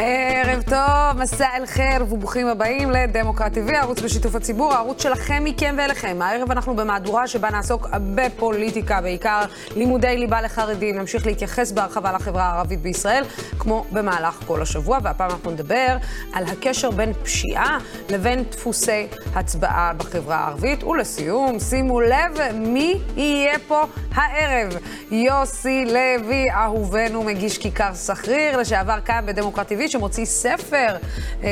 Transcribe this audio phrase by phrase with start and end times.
[0.00, 5.74] ערב טוב, מסע אל חיר וברוכים הבאים לדמוקרט TV, הערוץ בשיתוף הציבור, הערוץ שלכם, מכם
[5.78, 6.22] ואליכם.
[6.22, 9.40] הערב אנחנו במהדורה שבה נעסוק בפוליטיקה, בעיקר
[9.76, 10.98] לימודי ליבה לחרדים.
[10.98, 13.24] נמשיך להתייחס בהרחבה לחברה הערבית בישראל,
[13.58, 15.96] כמו במהלך כל השבוע, והפעם אנחנו נדבר
[16.32, 17.78] על הקשר בין פשיעה
[18.10, 20.84] לבין דפוסי הצבעה בחברה הערבית.
[20.84, 23.84] ולסיום, שימו לב מי יהיה פה
[24.14, 24.76] הערב.
[25.10, 29.87] יוסי לוי, אהובנו, מגיש כיכר סחריר, לשעבר כאן בדמוקרט TV.
[29.88, 30.96] שמוציא ספר
[31.42, 31.48] אה,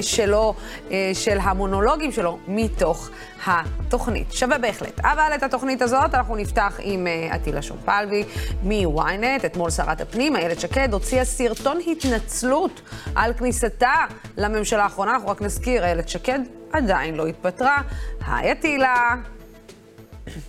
[0.00, 0.54] שלו,
[0.90, 3.10] אה, של המונולוגים שלו, מתוך
[3.46, 4.32] התוכנית.
[4.32, 5.00] שווה בהחלט.
[5.00, 8.24] אבל את התוכנית הזאת אנחנו נפתח עם אה, עטילה שומפלבי
[8.62, 9.46] מ-ynet.
[9.46, 12.80] אתמול שרת הפנים, איילת שקד, הוציאה סרטון התנצלות
[13.14, 13.94] על כניסתה
[14.36, 15.12] לממשלה האחרונה.
[15.12, 16.40] אנחנו רק נזכיר, איילת שקד
[16.72, 17.78] עדיין לא התפטרה.
[18.26, 19.14] היי עטילה.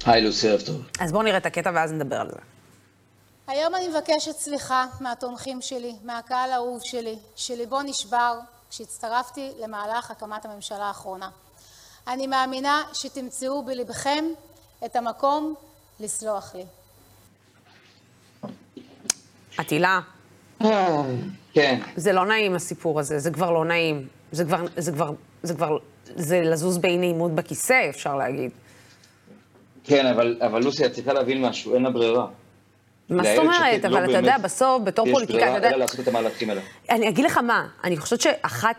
[0.05, 0.81] היי לוסי, ערב טוב.
[0.99, 2.50] אז בואו נראה את הקטע ואז נדבר על זה.
[3.51, 8.39] היום אני מבקשת סליחה מהתומכים שלי, מהקהל האהוב שלי, שליבו נשבר
[8.69, 11.29] כשהצטרפתי למהלך הקמת הממשלה האחרונה.
[12.07, 14.25] אני מאמינה שתמצאו בלבכם
[14.85, 15.53] את המקום
[15.99, 16.65] לסלוח לי.
[19.57, 19.99] עטילה.
[21.53, 21.79] כן.
[21.95, 24.07] זה לא נעים הסיפור הזה, זה כבר לא נעים.
[24.31, 25.11] זה כבר, זה כבר,
[25.43, 28.51] זה כבר, זה לזוז באי נעימות בכיסא, אפשר להגיד.
[29.83, 32.27] כן, אבל, אבל לוסי, את צריכה להבין משהו, אין לה ברירה.
[33.11, 33.85] מה זאת אומרת?
[33.85, 35.57] אבל אתה יודע, בסוף, בתור פוליטיקאי, אתה יודע...
[35.57, 36.61] יש ברירה אלא לעשות את המהלכים האלה.
[36.89, 38.73] אני אגיד לך מה, אני חושבת שאחד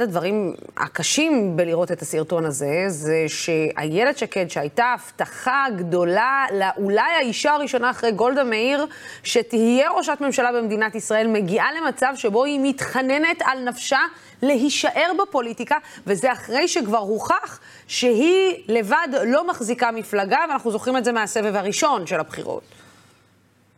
[0.00, 7.90] הדברים הקשים בלראות את הסרטון הזה, זה שאיילת שקד, שהייתה הבטחה גדולה לאולי האישה הראשונה
[7.90, 8.86] אחרי גולדה מאיר,
[9.22, 13.98] שתהיה ראשת ממשלה במדינת ישראל, מגיעה למצב שבו היא מתחננת על נפשה
[14.46, 21.12] להישאר בפוליטיקה, וזה אחרי שכבר הוכח שהיא לבד לא מחזיקה מפלגה, ואנחנו זוכרים את זה
[21.12, 22.62] מהסבב הראשון של הבחירות.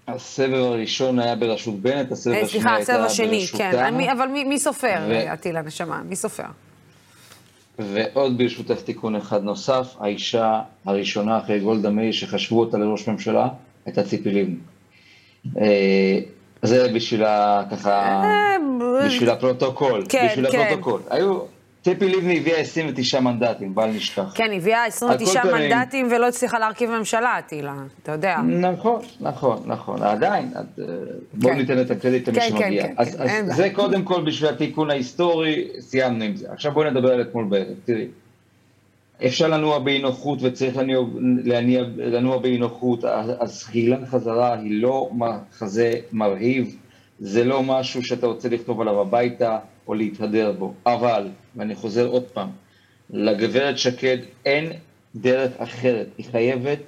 [0.09, 3.59] הסבב הראשון היה בראשות בנט, הסבב אה, השני סליחה, הייתה הסבב השני, כן.
[3.59, 3.89] בראשותה.
[3.89, 6.03] אני- אבל מי מי סופר, ו- עטילה, נשמה?
[6.05, 6.45] מי סופר?
[7.79, 13.49] ועוד ברשותך תיקון אחד נוסף, האישה הראשונה אחרי גולדה מאיר שחשבו אותה לראש ממשלה,
[13.87, 14.57] הייתה ציפי לבני.
[16.65, 17.63] אה, זה בשביל ה...
[17.71, 18.23] ככה...
[19.07, 20.05] בשביל הפרוטוקול.
[20.09, 20.61] כן, בשביל כן.
[20.61, 21.01] הפרוטוקול.
[21.11, 21.39] היו...
[21.85, 24.33] ציפי לבני הביאה 29 מנדטים, בל נשכח.
[24.35, 28.37] כן, הביאה 29 על כל פנים- מנדטים ולא הצליחה להרכיב ממשלה, אטילה, אתה יודע.
[28.43, 30.03] נכון, נכון, נכון.
[30.03, 30.85] עדיין, אה,
[31.35, 31.59] בואו כן.
[31.59, 32.87] ניתן את הקרדיט למי כן, כן, שמגיע.
[32.99, 33.17] אז
[33.57, 33.71] זה.
[33.73, 36.47] קודם כל בשביל התיקון ההיסטורי, סיימנו עם זה.
[36.53, 37.67] עכשיו בואו נדבר על אתמול בערב.
[37.85, 38.07] תראי,
[39.25, 41.05] אפשר לנוע באי נוחות וצריך לנוע,
[41.45, 43.05] להניע, לנוע באי נוחות.
[43.41, 46.77] הזחילה חזרה היא לא מחזה מרהיב,
[47.21, 50.75] זה לא משהו שאתה רוצה לכתוב עליו הביתה או להתהדר בו.
[50.87, 52.49] אבל, ואני חוזר עוד פעם,
[53.11, 54.73] לגברת שקד אין
[55.17, 56.79] דרך אחרת, היא חייבת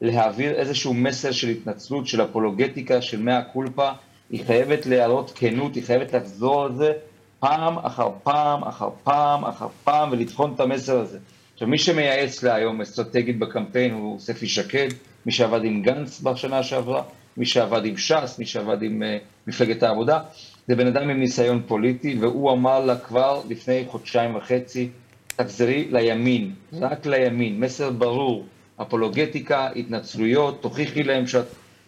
[0.00, 3.90] להעביר איזשהו מסר של התנצלות, של אפולוגטיקה, של מאה קולפה,
[4.30, 6.92] היא חייבת להראות כנות, היא חייבת לחזור על זה
[7.40, 11.18] פעם אחר פעם אחר פעם אחר פעם ולטחון את המסר הזה.
[11.58, 14.88] עכשיו, מי שמייעץ לה היום אסטרטגית בקמפיין הוא ספי שקד,
[15.26, 17.02] מי שעבד עם גנץ בשנה שעברה,
[17.36, 20.20] מי שעבד עם ש"ס, מי שעבד עם uh, מפלגת העבודה,
[20.68, 24.88] זה בן אדם עם ניסיון פוליטי, והוא אמר לה כבר לפני חודשיים וחצי,
[25.36, 28.46] תחזרי לימין, רק לימין, מסר ברור,
[28.82, 31.46] אפולוגטיקה, התנצלויות, תוכיחי להם שאת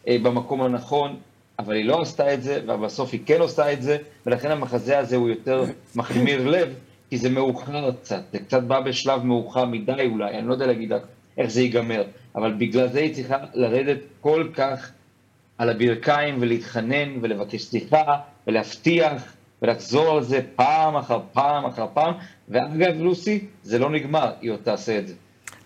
[0.08, 1.16] אה, במקום הנכון,
[1.58, 5.16] אבל היא לא עשתה את זה, ובסוף היא כן עושה את זה, ולכן המחזה הזה
[5.16, 5.64] הוא יותר
[5.96, 6.68] מחמיר לב,
[7.10, 10.92] כי זה מאוחר קצת, זה קצת בא בשלב מאוחר מדי אולי, אני לא יודע להגיד
[11.38, 12.04] איך זה ייגמר,
[12.34, 14.90] אבל בגלל זה היא צריכה לרדת כל כך
[15.58, 18.16] על הברכיים ולהתחנן ולבקש סליחה
[18.46, 22.14] ולהבטיח ולחזור על זה פעם אחר פעם אחר פעם,
[22.48, 25.14] ואגב, לוסי, זה לא נגמר, היא עוד תעשה את זה.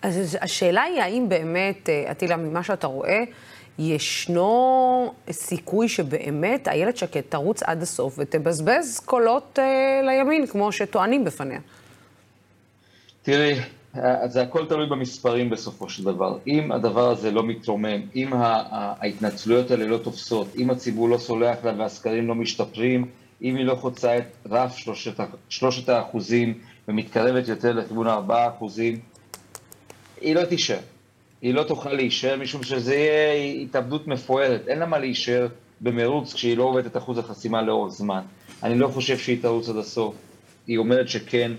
[0.01, 3.23] אז השאלה היא, האם באמת, אה, עטילה, ממה שאתה רואה,
[3.79, 11.59] ישנו סיכוי שבאמת איילת שקד תרוץ עד הסוף ותבזבז קולות אה, לימין, כמו שטוענים בפניה?
[13.21, 13.59] תראי,
[13.97, 16.37] אה, זה הכל תלוי במספרים בסופו של דבר.
[16.47, 21.73] אם הדבר הזה לא מתרומם, אם ההתנצלויות האלה לא תופסות, אם הציבור לא סולח לה
[21.77, 23.05] והסקרים לא משתפרים,
[23.41, 25.13] אם היא לא חוצה את רף שלושת,
[25.49, 26.53] שלושת האחוזים
[26.87, 28.99] ומתקרבת יותר לכיוון הארבעה אחוזים,
[30.21, 30.79] היא לא תישאר.
[31.45, 34.67] היא לא תוכל להישאר, משום שזה יהיה התאבדות מפוארת.
[34.67, 35.47] אין לה מה להישאר
[35.81, 38.21] במרוץ כשהיא לא עובדת אחוז החסימה לאורך זמן.
[38.63, 40.15] אני לא חושב שהיא תרוץ עד הסוף.
[40.67, 41.51] היא אומרת שכן.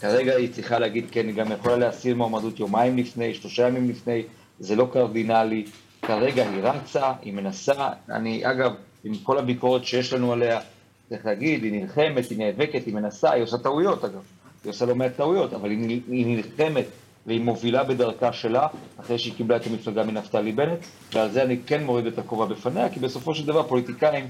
[0.00, 4.22] כרגע היא צריכה להגיד כן, היא גם יכולה להסיר מועמדות יומיים לפני, שלושה ימים לפני,
[4.60, 5.64] זה לא קרדינלי.
[6.02, 7.88] כרגע היא רצה, היא מנסה.
[8.10, 8.72] אני, אגב,
[9.04, 10.60] עם כל הביקורת שיש לנו עליה,
[11.08, 14.22] צריך להגיד, היא נלחמת, היא נאבקת, היא מנסה, היא עושה טעויות אגב.
[14.64, 16.84] היא עושה לא מעט טעויות, אבל היא, היא נלחמת
[17.28, 18.66] והיא מובילה בדרכה שלה,
[19.00, 20.78] אחרי שהיא קיבלה את המפלגה מנפתלי בנט,
[21.12, 24.26] ועל זה אני כן מוריד את הכובע בפניה, כי בסופו של דבר פוליטיקאים,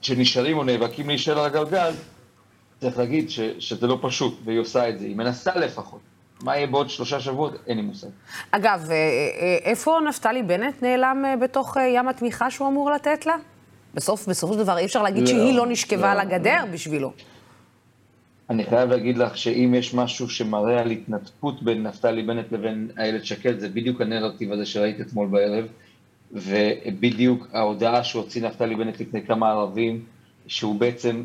[0.00, 1.92] שנשארים או נאבקים להישאר על הגלגל,
[2.80, 6.00] צריך להגיד ש, שזה לא פשוט, והיא עושה את זה, היא מנסה לפחות.
[6.42, 7.52] מה יהיה בעוד שלושה שבועות?
[7.66, 8.08] אין לי מושג.
[8.50, 13.34] אגב, אה, אה, איפה נפתלי בנט נעלם אה, בתוך ים התמיכה שהוא אמור לתת לה?
[13.94, 16.72] בסוף, בסופו של דבר אי אפשר להגיד לא, שהיא לא נשכבה לא, על הגדר לא.
[16.72, 17.12] בשבילו.
[18.50, 23.24] אני חייב להגיד לך שאם יש משהו שמראה על התנתקות בין נפתלי בנט לבין איילת
[23.24, 25.64] שקד, זה בדיוק הנרטיב הזה שראית אתמול בערב,
[26.32, 30.04] ובדיוק ההודעה שהוציא נפתלי בנט לפני כמה ערבים,
[30.46, 31.24] שהוא בעצם,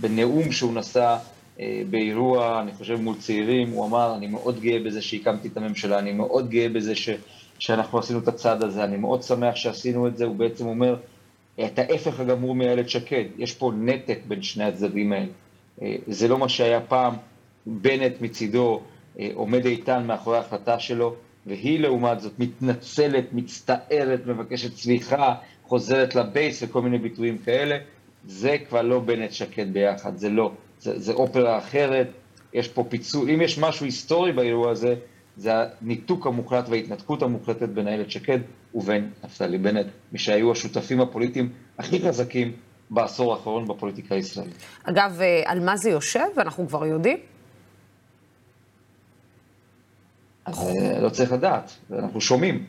[0.00, 1.16] בנאום שהוא נשא
[1.60, 5.98] אה, באירוע, אני חושב מול צעירים, הוא אמר, אני מאוד גאה בזה שהקמתי את הממשלה,
[5.98, 7.08] אני מאוד גאה בזה ש,
[7.58, 10.96] שאנחנו עשינו את הצעד הזה, אני מאוד שמח שעשינו את זה, הוא בעצם אומר,
[11.64, 15.32] את ההפך הגמור מאיילת שקד, יש פה נתק בין שני הצדדים האלה.
[15.82, 17.14] אה, זה לא מה שהיה פעם,
[17.66, 18.80] בנט מצידו
[19.18, 21.14] אה, עומד איתן מאחורי ההחלטה שלו,
[21.46, 25.34] והיא לעומת זאת מתנצלת, מצטערת, מבקשת סליחה,
[25.64, 27.78] חוזרת לבייס וכל מיני ביטויים כאלה.
[28.26, 30.52] זה כבר לא בנט שקד ביחד, זה לא.
[30.80, 32.08] זה, זה אופרה אחרת,
[32.52, 33.30] יש פה פיצול.
[33.30, 34.94] אם יש משהו היסטורי באירוע הזה,
[35.36, 38.38] זה הניתוק המוחלט וההתנתקות המוחלטת בין איילת שקד
[38.74, 42.52] ובין נפתלי בנט, מי שהיו השותפים הפוליטיים הכי חזקים
[42.90, 44.54] בעשור האחרון בפוליטיקה הישראלית.
[44.84, 46.26] אגב, אה, על מה זה יושב?
[46.38, 47.18] אנחנו כבר יודעים?
[50.46, 52.64] אז אה, לא צריך לדעת, אנחנו שומעים.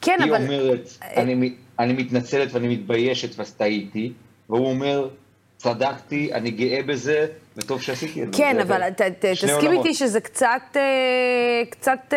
[0.00, 0.50] כן, היא אבל...
[0.50, 4.12] היא אומרת, אני, אני מתנצלת ואני מתביישת ואז טעיתי,
[4.48, 5.08] והוא אומר,
[5.56, 8.38] צדקתי, אני גאה בזה, וטוב שעשיתי את זה.
[8.38, 8.80] כן, אבל
[9.20, 12.14] תסכים איתי שזה קצת, אה, קצת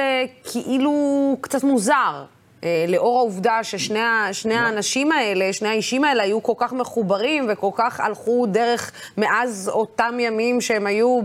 [0.52, 2.26] כאילו, קצת מוזר.
[2.64, 8.00] אה, לאור העובדה ששני האנשים האלה, שני האישים האלה היו כל כך מחוברים וכל כך
[8.00, 11.20] הלכו דרך מאז אותם ימים שהם היו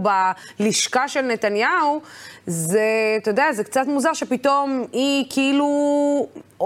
[0.59, 2.01] בלשכה של נתניהו,
[2.47, 2.83] זה,
[3.17, 5.69] אתה יודע, זה קצת מוזר שפתאום היא כאילו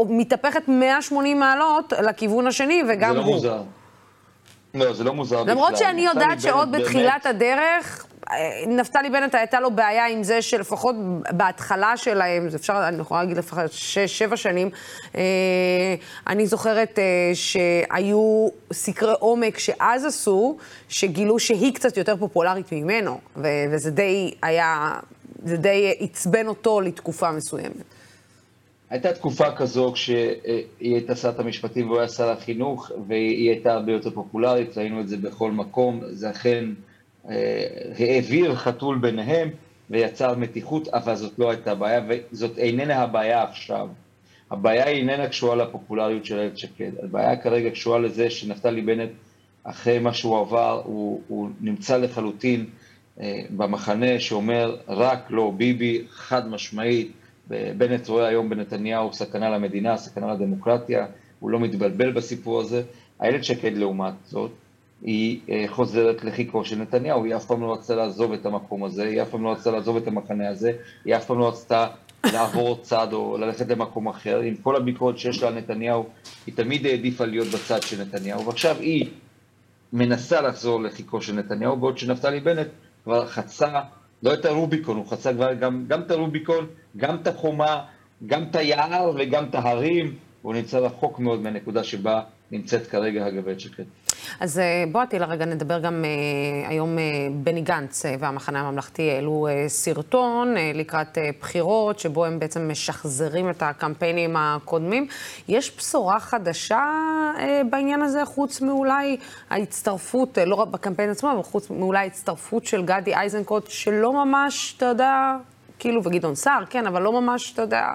[0.09, 3.25] מתהפכת 180 מעלות לכיוון השני, וגם הוא.
[3.25, 3.63] זה לא מוזר.
[4.75, 5.55] לא, זה לא מוזר בכלל.
[5.55, 8.07] למרות שאני יודעת שעוד בתחילת הדרך,
[8.67, 10.97] נפתלי בנט הייתה לו בעיה עם זה שלפחות
[11.31, 14.71] בהתחלה שלהם, זה אפשר, אני יכולה להגיד לפחות שש, שבע שנים,
[15.17, 15.95] אה,
[16.27, 20.57] אני זוכרת אה, שהיו סקרי עומק שאז עשו,
[20.89, 24.95] שגילו שהיא קצת יותר פופולרית ממנו, וזה די היה,
[25.45, 27.85] זה די עצבן אותו לתקופה מסוימת.
[28.91, 30.35] הייתה תקופה כזו כשהיא
[30.81, 35.17] הייתה שרת המשפטים והוא היה שר החינוך, והיא הייתה הרבה יותר פופולרית, ראינו את זה
[35.17, 36.65] בכל מקום, זה אכן
[37.99, 39.51] העביר חתול ביניהם
[39.91, 43.89] ויצר מתיחות, אבל זאת לא הייתה הבעיה, וזאת איננה הבעיה עכשיו.
[44.51, 49.11] הבעיה היא איננה קשורה לפופולריות של איילת שקד, הבעיה כרגע קשורה לזה שנפתלי בנט,
[49.65, 52.67] אחרי מה שהוא עבר, הוא, הוא נמצא לחלוטין
[53.21, 57.13] אה, במחנה שאומר רק לא ביבי, חד משמעית,
[57.49, 61.07] בנט רואה היום בנתניהו סכנה למדינה, סכנה לדמוקרטיה,
[61.41, 62.83] הוא לא מתבלבל בסיפור הזה.
[63.23, 64.51] איילת שקד לעומת זאת,
[65.03, 69.05] היא אה, חוזרת לחיכו של נתניהו, היא אף פעם לא רצתה לעזוב את המקום הזה,
[69.05, 70.73] היא אף פעם לא רצתה לעזוב את המחנה הזה,
[71.05, 71.87] היא אף פעם לא רצתה
[72.33, 76.07] לעבור צד או ללכת למקום אחר, עם כל הביקורת שיש לה על נתניהו,
[76.47, 79.11] היא תמיד העדיפה להיות בצד של נתניהו, ועכשיו היא
[79.93, 82.69] מנסה לחזור לחיכו של נתניהו, בעוד שנפתלי בנט
[83.05, 83.81] כבר חצה,
[84.23, 86.67] לא את הרוביקון, הוא חצה כבר גם, גם את הרוביקון,
[86.97, 87.85] גם את החומה,
[88.27, 92.21] גם את היער וגם את ההרים, הוא נמצא רחוק מאוד מהנקודה שבה
[92.53, 93.85] נמצאת כרגע הגברת שקד.
[94.41, 97.01] אז אה, בוא עטילה רגע נדבר גם uh, היום uh,
[97.45, 105.07] בני גנץ והמחנה הממלכתי העלו סרטון לקראת בחירות, שבו הם בעצם משחזרים את הקמפיינים הקודמים.
[105.49, 106.85] יש בשורה חדשה
[107.71, 109.17] בעניין הזה, חוץ מאולי
[109.51, 114.87] ההצטרפות, לא רק בקמפיין עצמו, אבל חוץ מאולי ההצטרפות של גדי איזנקוט, שלא ממש, אתה
[114.87, 115.37] יודע,
[115.79, 117.87] כאילו, וגדעון סער, כן, אבל לא ממש, אתה יודע,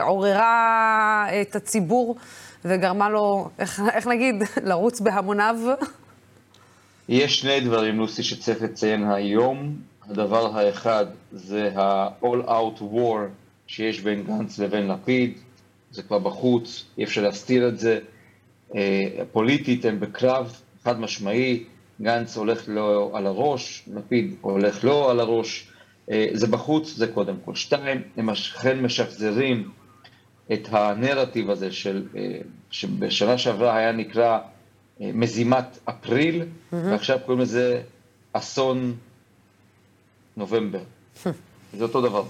[0.00, 2.16] עוררה את הציבור.
[2.64, 4.34] וגרמה לו, איך, איך נגיד,
[4.68, 5.56] לרוץ בהמוניו?
[7.08, 9.76] יש שני דברים, לוסי, שצריך לציין היום.
[10.10, 13.18] הדבר האחד זה ה-all out war
[13.66, 15.38] שיש בין גנץ לבין לפיד,
[15.90, 17.98] זה כבר בחוץ, אי אפשר להסתיר את זה.
[18.74, 21.64] אה, פוליטית הם בקרב חד משמעי,
[22.02, 25.68] גנץ הולך לו על הראש, לפיד הולך לו על הראש,
[26.10, 27.54] אה, זה בחוץ, זה קודם כל.
[27.54, 29.68] שתיים, הם אכן משחזרים
[30.52, 32.38] את הנרטיב הזה של, אה,
[32.70, 34.38] שבשנה שעברה היה נקרא
[35.00, 36.76] אה, מזימת אפריל, mm-hmm.
[36.76, 37.82] ועכשיו קוראים לזה
[38.32, 38.94] אסון
[40.36, 40.82] נובמבר.
[41.76, 42.24] זה אותו דבר.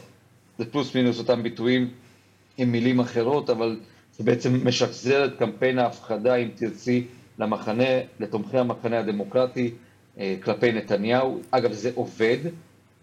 [0.58, 1.90] זה פלוס מינוס אותם ביטויים
[2.58, 3.80] עם מילים אחרות, אבל
[4.16, 7.06] זה בעצם משחזר את קמפיין ההפחדה, אם תרצי,
[7.38, 7.84] למחנה,
[8.20, 9.70] לתומכי המחנה הדמוקרטי
[10.18, 11.40] אה, כלפי נתניהו.
[11.50, 12.38] אגב, זה עובד.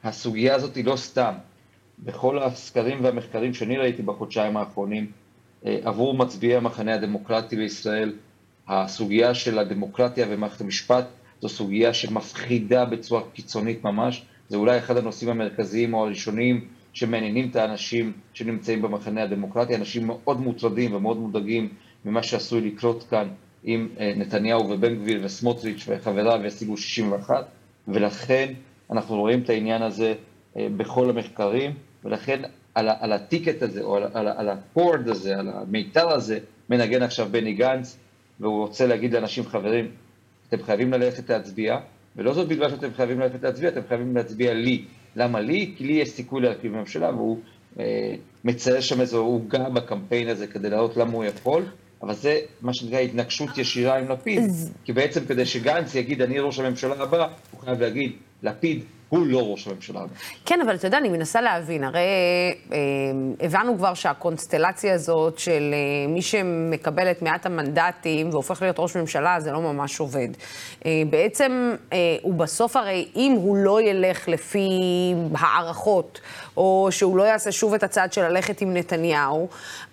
[0.04, 1.34] הסוגיה הזאת היא לא סתם.
[2.04, 5.12] בכל הסקרים והמחקרים שאני ראיתי בחודשיים האחרונים,
[5.66, 8.14] אה, עבור מצביעי המחנה הדמוקרטי בישראל,
[8.68, 11.06] הסוגיה של הדמוקרטיה ומערכת המשפט
[11.42, 14.26] זו סוגיה שמפחידה בצורה קיצונית ממש.
[14.50, 20.40] זה אולי אחד הנושאים המרכזיים או הראשונים שמעניינים את האנשים שנמצאים במחנה הדמוקרטי, אנשים מאוד
[20.40, 21.70] מוטרדים ומאוד מודאגים
[22.06, 23.28] ממה שעשוי לקרות כאן
[23.64, 27.46] עם אה, נתניהו ובן גביר וסמוטריץ' וחבריו ישיגו 61,
[27.88, 28.54] ולכן
[28.92, 30.14] אנחנו רואים את העניין הזה
[30.58, 31.72] אה, בכל המחקרים,
[32.06, 32.42] ולכן
[32.76, 37.28] על, על הטיקט הזה, או על, על, על הקורד הזה, על המיתר הזה, מנגן עכשיו
[37.32, 37.98] בני גנץ,
[38.40, 39.88] והוא רוצה להגיד לאנשים, חברים,
[40.50, 41.78] אתם חייבים ללכת להצביע,
[42.16, 44.86] ולא זאת בגלל שאתם חייבים ללכת להצביע, אתם חייבים להצביע לי.
[45.16, 45.74] למה לי?
[45.78, 47.40] כי לי יש סיכוי להרכיב ממשלה, והוא
[47.80, 51.66] אה, מצייר שם איזו עוגה בקמפיין הזה כדי להראות למה הוא יכול,
[52.02, 54.44] אבל זה מה שנקרא התנגשות ישירה עם לפיד,
[54.84, 58.12] כי בעצם כדי שגנץ יגיד אני ראש הממשלה הבא, הוא חייב להגיד,
[58.44, 58.84] לפיד
[59.18, 60.02] הוא לא ראש הממשלה.
[60.46, 62.00] כן, אבל אתה יודע, אני מנסה להבין, הרי
[62.72, 62.78] אה,
[63.40, 69.40] הבנו כבר שהקונסטלציה הזאת של אה, מי שמקבל את מעט המנדטים והופך להיות ראש ממשלה,
[69.40, 70.28] זה לא ממש עובד.
[70.86, 74.70] אה, בעצם, אה, הוא בסוף הרי, אם הוא לא ילך לפי
[75.40, 76.20] הערכות,
[76.58, 79.48] או שהוא לא יעשה שוב את הצעד של ללכת עם נתניהו,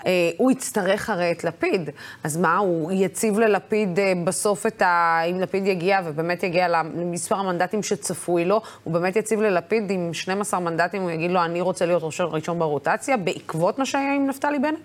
[0.07, 1.90] אה, הוא יצטרך הרי את לפיד.
[2.25, 5.21] אז מה, הוא יציב ללפיד אה, בסוף את ה...
[5.31, 10.61] אם לפיד יגיע ובאמת יגיע למספר המנדטים שצפוי לו, הוא באמת יציב ללפיד עם 12
[10.61, 14.59] מנדטים, הוא יגיד לו, אני רוצה להיות ראש ראשון ברוטציה, בעקבות מה שהיה עם נפתלי
[14.59, 14.79] בנט?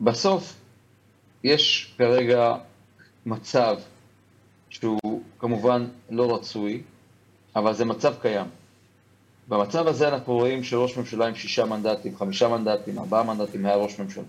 [0.00, 0.54] בסוף,
[1.44, 2.54] יש כרגע
[3.26, 3.76] מצב
[4.70, 6.82] שהוא כמובן לא רצוי,
[7.56, 8.46] אבל זה מצב קיים.
[9.50, 13.98] במצב הזה אנחנו רואים שראש ממשלה עם שישה מנדטים, חמישה מנדטים, ארבעה מנדטים היה ראש
[13.98, 14.24] ממשלה.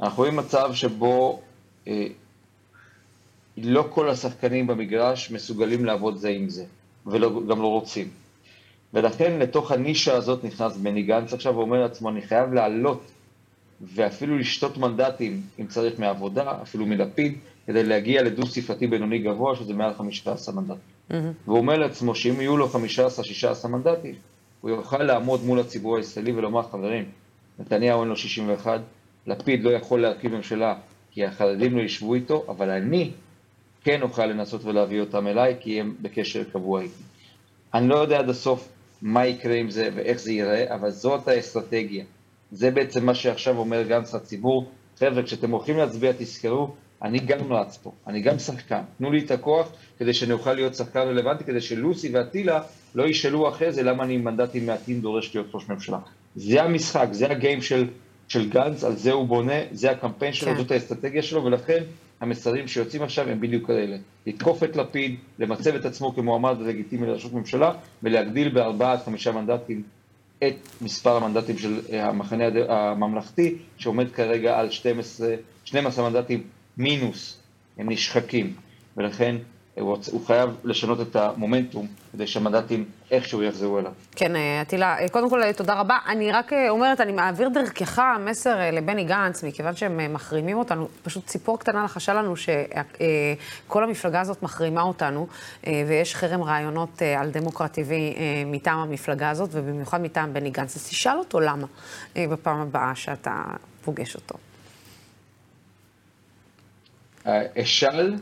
[0.00, 1.40] אנחנו רואים מצב שבו
[1.88, 2.06] אה,
[3.56, 6.64] לא כל השחקנים במגרש מסוגלים לעבוד זה עם זה,
[7.06, 8.08] וגם לא רוצים.
[8.94, 13.02] ולכן לתוך הנישה הזאת נכנס בני גנץ עכשיו ואומר לעצמו, אני חייב לעלות
[13.80, 19.94] ואפילו לשתות מנדטים, אם צריך, מעבודה, אפילו מלפיד, כדי להגיע לדו-ספרתי בינוני גבוה, שזה מעל
[19.94, 20.91] 15 מנדטים.
[21.10, 22.68] והוא אומר לעצמו שאם יהיו לו
[23.64, 24.14] 15-16 מנדטים,
[24.60, 27.04] הוא יוכל לעמוד מול הציבור הישראלי ולומר, חברים,
[27.58, 28.80] נתניהו אין לו 61,
[29.26, 30.74] לפיד לא יכול להרכיב ממשלה
[31.10, 33.10] כי החרדים לא ישבו איתו, אבל אני
[33.84, 37.02] כן אוכל לנסות ולהביא אותם אליי, כי הם בקשר קבוע איתי.
[37.74, 38.68] אני לא יודע עד הסוף
[39.02, 42.04] מה יקרה עם זה ואיך זה ייראה, אבל זאת האסטרטגיה.
[42.52, 44.70] זה בעצם מה שעכשיו אומר גנץ לציבור.
[44.98, 48.80] חבר'ה, כשאתם הולכים להצביע, תזכרו, אני גם רץ פה, אני גם שחקן.
[48.98, 52.60] תנו לי את הכוח כדי שאני אוכל להיות שחקן רלוונטי, כדי שלוסי ואטילה
[52.94, 55.98] לא ישאלו אחרי זה למה אני עם מנדטים מעטים דורש להיות ראש ממשלה.
[56.36, 57.86] זה המשחק, זה הגיים של,
[58.28, 60.56] של גנץ, על זה הוא בונה, זה הקמפיין שלו, כן.
[60.56, 61.82] זאת האסטרטגיה שלו, ולכן
[62.20, 63.96] המסרים שיוצאים עכשיו הם בדיוק כאלה.
[64.26, 69.82] לתקוף את לפיד, למצב את עצמו כמועמד לגיטימי לראשות ממשלה, ולהגדיל בארבעה עד חמישה מנדטים
[70.38, 76.42] את מספר המנדטים של אה, המחנה הממלכתי, שעומד כרגע על 12, 12 מנדטים
[76.76, 77.38] מינוס,
[77.78, 78.54] הם נשחקים,
[78.96, 79.36] ולכן
[79.74, 83.92] הוא, הוא חייב לשנות את המומנטום כדי שהמנדטים איכשהו יחזרו אליו.
[84.16, 85.98] כן, אטילה, קודם כל תודה רבה.
[86.06, 91.58] אני רק אומרת, אני מעביר דרכך מסר לבני גנץ, מכיוון שהם מחרימים אותנו, פשוט ציפור
[91.58, 95.26] קטנה לחשה לנו שכל המפלגה הזאת מחרימה אותנו,
[95.66, 97.90] ויש חרם רעיונות על דמוקרט TV
[98.46, 100.76] מטעם המפלגה הזאת, ובמיוחד מטעם בני גנץ.
[100.76, 101.66] אז תשאל אותו למה
[102.16, 103.42] בפעם הבאה שאתה
[103.84, 104.34] פוגש אותו.
[107.62, 108.14] אשאל,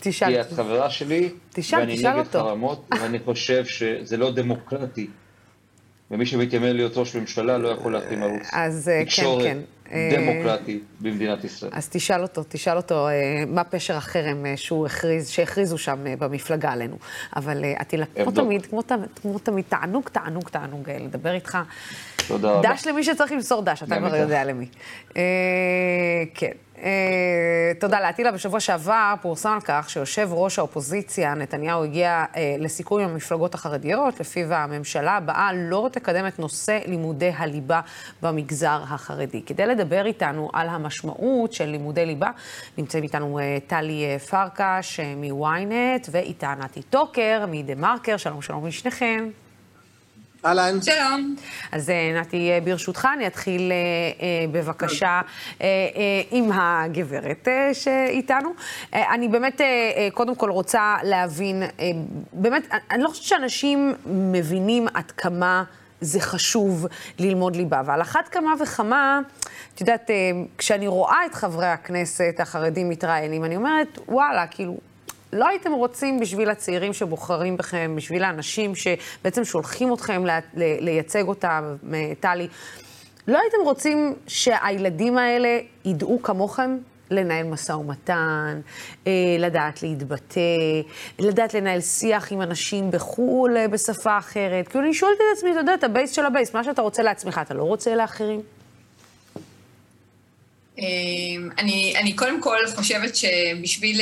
[0.00, 0.28] תשאל.
[0.28, 2.18] כי את חברה שלי, תשאל, תשאל אותו.
[2.18, 5.06] ואני נגד חרמות, ואני חושב שזה לא דמוקרטי.
[6.10, 9.58] ומי שמתיימר להיות ראש ממשלה לא יכול להחתים ערוץ אז כן, תקשורת כן.
[10.12, 11.72] דמוקרטי במדינת ישראל.
[11.74, 13.08] אז תשאל אותו, תשאל אותו
[13.46, 16.96] מה פשר החרם שהוא הכריז, שהכריזו שם במפלגה עלינו.
[17.36, 18.82] אבל עטילה, כמו תמיד, כמו,
[19.22, 21.58] כמו תמיד, תענוג, תענוג, תענוג לדבר איתך.
[22.28, 22.72] תודה רבה.
[22.72, 24.66] דש למי שצריך למסור דש, אתה כבר יודע למי.
[26.34, 26.52] כן.
[26.84, 26.86] Uh,
[27.80, 28.32] תודה לאטילה.
[28.32, 34.20] בשבוע שעבר פורסם על כך שיושב ראש האופוזיציה, נתניהו, הגיע uh, לסיכום עם המפלגות החרדיות,
[34.20, 37.80] לפיו הממשלה הבאה לא תקדם את נושא לימודי הליבה
[38.22, 39.42] במגזר החרדי.
[39.42, 42.30] כדי לדבר איתנו על המשמעות של לימודי ליבה,
[42.78, 48.16] נמצאים איתנו uh, טלי uh, פרקש uh, מ-ynet, ואיתה נתי טוקר מדה-מרקר.
[48.16, 49.43] שלום, שלום לשניכם.
[50.46, 50.82] אהלן.
[50.82, 51.36] שלום.
[51.72, 53.72] אז נתי, ברשותך, אני אתחיל
[54.52, 55.20] בבקשה
[56.30, 58.50] עם הגברת שאיתנו.
[58.92, 59.60] אני באמת
[60.12, 61.62] קודם כל רוצה להבין,
[62.32, 65.64] באמת, אני לא חושבת שאנשים מבינים עד כמה
[66.00, 66.86] זה חשוב
[67.18, 69.20] ללמוד ליבה, ועל אחת כמה וכמה,
[69.74, 70.10] את יודעת,
[70.58, 74.76] כשאני רואה את חברי הכנסת החרדים מתראיינים, אני אומרת, וואלה, כאילו,
[75.34, 80.24] לא הייתם רוצים בשביל הצעירים שבוחרים בכם, בשביל האנשים שבעצם שולחים אתכם
[80.56, 81.76] לייצג אותם,
[82.20, 82.48] טלי,
[83.28, 86.78] לא הייתם רוצים שהילדים האלה ידעו כמוכם
[87.10, 88.60] לנהל משא ומתן,
[89.06, 90.40] אה, לדעת להתבטא,
[91.18, 94.68] לדעת לנהל שיח עם אנשים בחו"ל אה, בשפה אחרת.
[94.68, 96.82] כאילו, אני שואלת את עצמי, אתה יודע, את ה base של ה base, מה שאתה
[96.82, 98.40] רוצה לעצמך, אתה לא רוצה לאחרים?
[101.58, 104.00] אני, אני קודם כל חושבת שבשביל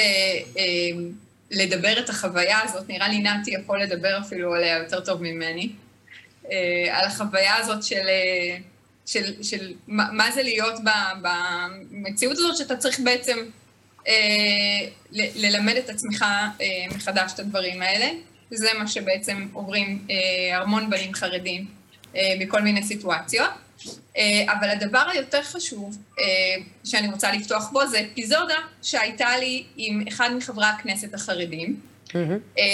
[1.53, 5.69] לדבר את החוויה הזאת, נראה לי נתי יכול לדבר אפילו עליה יותר טוב ממני,
[6.91, 8.07] על החוויה הזאת של...
[9.07, 10.81] של, של מה, מה זה להיות
[11.23, 13.39] במציאות הזאת שאתה צריך בעצם
[14.09, 16.25] אה, ללמד את עצמך
[16.61, 16.67] אה,
[16.97, 18.07] מחדש את הדברים האלה.
[18.51, 21.67] זה מה שבעצם עוברים אה, המון בנים חרדים
[22.17, 23.51] אה, בכל מיני סיטואציות.
[24.17, 26.25] אה, אבל הדבר היותר חשוב אה,
[26.85, 31.81] שאני רוצה לפתוח בו זה אפיזודה שהייתה לי עם אחד מחברי הכנסת החרדים.
[32.09, 32.15] Mm-hmm.
[32.59, 32.65] אה,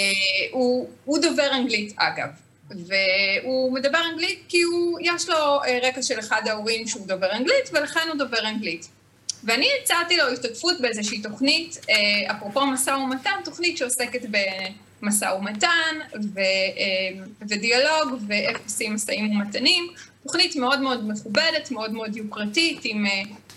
[0.51, 2.29] הוא, הוא דובר אנגלית אגב.
[2.71, 8.09] והוא מדבר אנגלית כי הוא, יש לו רקע של אחד ההורים שהוא דובר אנגלית, ולכן
[8.09, 8.89] הוא דובר אנגלית.
[9.45, 11.87] ואני הצעתי לו השתתפות באיזושהי תוכנית,
[12.31, 14.21] אפרופו משא ומתן, תוכנית שעוסקת
[15.03, 15.99] במשא ומתן
[16.35, 16.41] ו,
[17.49, 19.89] ודיאלוג ואיך עושים משאים ומתנים,
[20.29, 23.05] תוכנית מאוד מאוד מכובדת, מאוד מאוד יוקרתית, עם,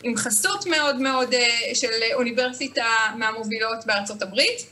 [0.04, 1.30] עם חסות מאוד מאוד
[1.74, 2.86] של אוניברסיטה
[3.18, 4.66] מהמובילות בארצות הברית.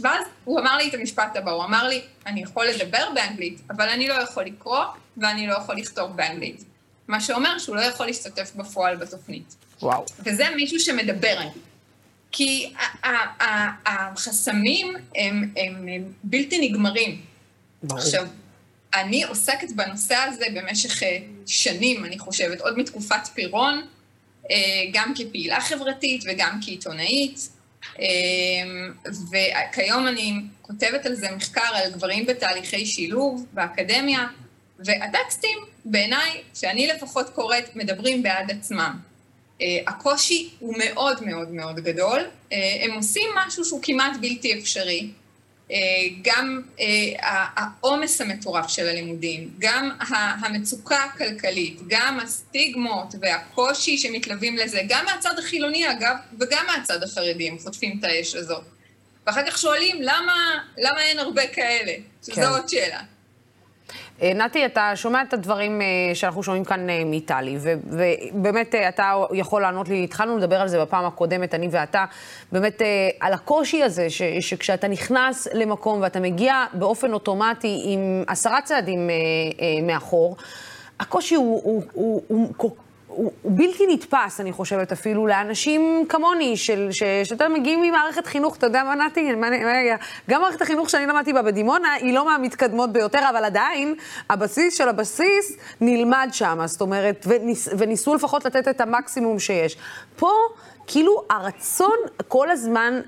[0.00, 3.88] ואז הוא אמר לי את המשפט הבא, הוא אמר לי, אני יכול לדבר באנגלית, אבל
[3.88, 4.84] אני לא יכול לקרוא
[5.16, 6.64] ואני לא יכול לכתוב באנגלית.
[7.08, 9.56] מה שאומר שהוא לא יכול להשתתף בפועל בתוכנית.
[9.82, 10.04] וואו.
[10.24, 11.62] וזה מישהו שמדבר אנגלית.
[12.32, 12.72] כי
[13.86, 17.20] החסמים הם, הם, הם בלתי נגמרים.
[17.82, 18.00] ברור.
[18.00, 18.26] עכשיו,
[18.94, 23.86] אני עוסקת בנושא הזה במשך אה, שנים, אני חושבת, עוד מתקופת פירון,
[24.50, 24.56] אה,
[24.92, 27.48] גם כפעילה חברתית וגם כעיתונאית.
[27.98, 28.92] אמ,
[29.30, 34.26] וכיום אני כותבת על זה מחקר על גברים בתהליכי שילוב באקדמיה,
[34.78, 38.98] והטקסטים, בעיניי, שאני לפחות קוראת, מדברים בעד עצמם.
[39.58, 42.20] Uh, הקושי הוא מאוד מאוד מאוד גדול,
[42.82, 45.08] הם עושים משהו שהוא כמעט בלתי אפשרי, אה,
[46.22, 46.86] גם אה,
[47.56, 49.90] העומס המטורף של הלימודים, גם
[50.40, 57.58] המצוקה הכלכלית, גם הסטיגמות והקושי שמתלווים לזה, גם מהצד החילוני אגב, וגם מהצד החרדי, הם
[57.58, 58.64] חוטפים את האש הזאת.
[59.26, 61.92] ואחר כך שואלים, למה, למה אין הרבה כאלה?
[62.22, 62.48] שזו כן.
[62.48, 63.02] עוד שאלה.
[64.22, 69.62] אה, נתי, אתה שומע את הדברים אה, שאנחנו שומעים כאן אה, מטלי, ובאמת אתה יכול
[69.62, 72.04] לענות לי, התחלנו לדבר על זה בפעם הקודמת, אני ואתה,
[72.52, 72.82] באמת
[73.20, 79.10] על הקושי הזה, ש, שכשאתה נכנס למקום ואתה מגיע באופן אוטומטי עם עשרה צעדים
[79.82, 80.36] מאחור,
[81.00, 82.70] הקושי הוא, הוא, הוא, הוא, הוא
[83.08, 88.56] הוא, הוא בלתי נתפס, אני חושבת, אפילו לאנשים כמוני, של, ש, שאתה מגיעים ממערכת חינוך,
[88.56, 89.32] אתה יודע מה נתי?
[90.30, 93.94] גם מערכת החינוך שאני למדתי בה בדימונה, היא לא מהמתקדמות ביותר, אבל עדיין,
[94.30, 99.76] הבסיס של הבסיס נלמד שם, זאת אומרת, וניס, וניסו לפחות לתת את המקסימום שיש.
[100.16, 100.30] פה,
[100.86, 101.96] כאילו, הרצון
[102.28, 103.00] כל הזמן,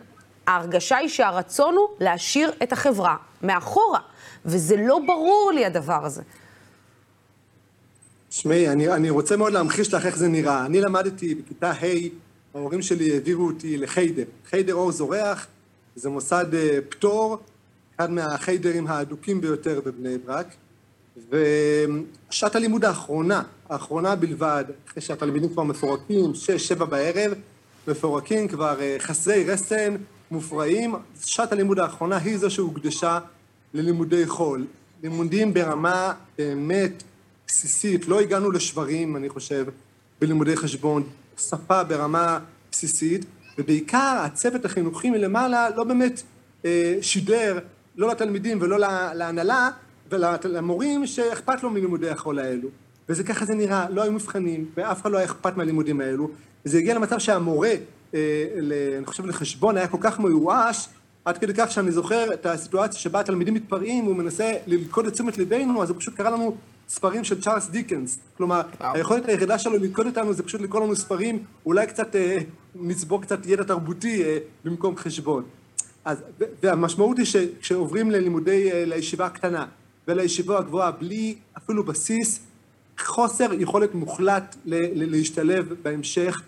[0.46, 4.00] ההרגשה היא שהרצון הוא להשאיר את החברה מאחורה,
[4.44, 6.22] וזה לא ברור לי הדבר הזה.
[8.30, 10.66] תשמעי, אני, אני רוצה מאוד להמחיש לך איך זה נראה.
[10.66, 11.84] אני למדתי בכיתה ה',
[12.54, 14.24] ההורים שלי העבירו אותי לחיידר.
[14.50, 15.46] חיידר אור זורח,
[15.96, 16.56] זה מוסד uh,
[16.88, 17.38] פטור,
[17.96, 20.46] אחד מהחיידרים האדוקים ביותר בבני ברק.
[21.30, 27.32] ושעת הלימוד האחרונה, האחרונה בלבד, אחרי שהתלמידים כבר מפורקים, שש, שבע בערב,
[27.88, 29.96] מפורקים כבר uh, חסרי רסן,
[30.30, 33.18] מופרעים, שעת הלימוד האחרונה היא זו שהוקדשה
[33.74, 34.66] ללימודי חול.
[35.02, 37.02] לימודים ברמה באמת
[37.50, 39.66] בסיסית, לא הגענו לשברים, אני חושב,
[40.20, 41.02] בלימודי חשבון,
[41.38, 42.38] שפה ברמה
[42.72, 43.24] בסיסית,
[43.58, 46.22] ובעיקר הצוות החינוכי מלמעלה לא באמת
[46.64, 47.58] אה, שידר,
[47.96, 48.78] לא לתלמידים ולא
[49.14, 49.70] להנהלה
[50.10, 52.68] ולמורים שאכפת לו מלימודי החול האלו.
[53.08, 56.30] וזה ככה זה נראה, לא היו מבחנים, ואף אחד לא היה אכפת מהלימודים האלו.
[56.66, 57.72] וזה הגיע למצב שהמורה,
[58.14, 60.88] אה, ל, אני חושב לחשבון, היה כל כך מיואש,
[61.24, 65.38] עד כדי כך שאני זוכר את הסיטואציה שבה התלמידים מתפרעים והוא מנסה ללכוד את תשומת
[65.38, 66.56] ליבנו, אז הוא פשוט קרא לנו
[66.90, 68.18] ספרים של צ'ארלס דיקנס.
[68.36, 68.94] כלומר, וואו.
[68.94, 72.38] היכולת היחידה שלו ללכוד אותנו זה פשוט לקרוא לנו ספרים, אולי קצת אה,
[72.74, 75.44] נצבור קצת ידע תרבותי אה, במקום חשבון.
[76.04, 76.18] אז,
[76.62, 79.66] והמשמעות היא שכשעוברים ללימודי, אה, לישיבה הקטנה
[80.08, 82.40] ולישיבה הגבוהה בלי אפילו בסיס,
[82.98, 86.42] חוסר יכולת מוחלט ל, ל, להשתלב בהמשך,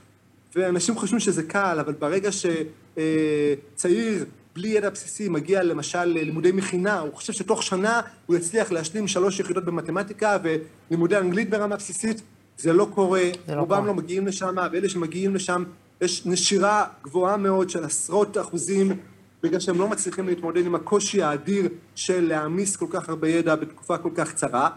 [0.57, 6.99] ואנשים חושבים שזה קל, אבל ברגע שצעיר אה, בלי ידע בסיסי מגיע למשל ללימודי מכינה,
[6.99, 12.23] הוא חושב שתוך שנה הוא יצליח להשלים שלוש יחידות במתמטיקה ולימודי אנגלית ברמה בסיסית,
[12.59, 13.87] זה לא קורה, זה לא רובם קורה.
[13.87, 15.65] לא מגיעים לשם, ואלה שמגיעים לשם,
[16.01, 18.97] יש נשירה גבוהה מאוד של עשרות אחוזים,
[19.43, 23.99] בגלל שהם לא מצליחים להתמודד עם הקושי האדיר של להעמיס כל כך הרבה ידע בתקופה
[23.99, 24.71] כל כך קצרה.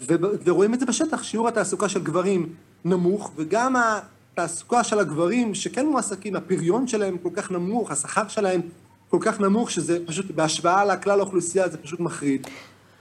[0.00, 3.76] ו- ורואים את זה בשטח, שיעור התעסוקה של גברים נמוך, וגם
[4.32, 8.60] התעסוקה של הגברים שכן מועסקים, הפריון שלהם כל כך נמוך, השכר שלהם
[9.10, 12.46] כל כך נמוך, שזה פשוט, בהשוואה לכלל האוכלוסייה, זה פשוט מחריד.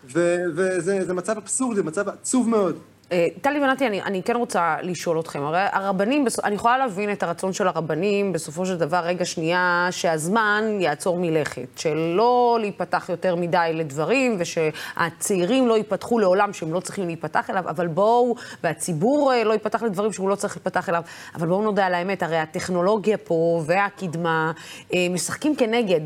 [0.06, 2.80] וזה מצב אבסורדי, מצב עצוב מאוד.
[3.12, 5.44] אה, טלי ונתי, אני, אני כן רוצה לשאול אתכם.
[5.44, 10.64] הרי הרבנים, אני יכולה להבין את הרצון של הרבנים, בסופו של דבר, רגע שנייה, שהזמן
[10.80, 11.68] יעצור מלכת.
[11.76, 17.88] שלא להיפתח יותר מדי לדברים, ושהצעירים לא ייפתחו לעולם שהם לא צריכים להיפתח אליו, אבל
[17.88, 21.04] בואו, והציבור אה, לא ייפתח לדברים שהוא לא צריך להיפתח אליו,
[21.36, 24.52] אבל בואו נודה על האמת, הרי הטכנולוגיה פה והקדמה
[24.94, 26.02] אה, משחקים כנגד.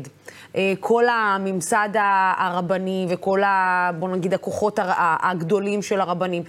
[0.80, 1.88] כל הממסד
[2.36, 4.78] הרבני וכל, ה, בוא נגיד, הכוחות
[5.22, 6.42] הגדולים של הרבנים.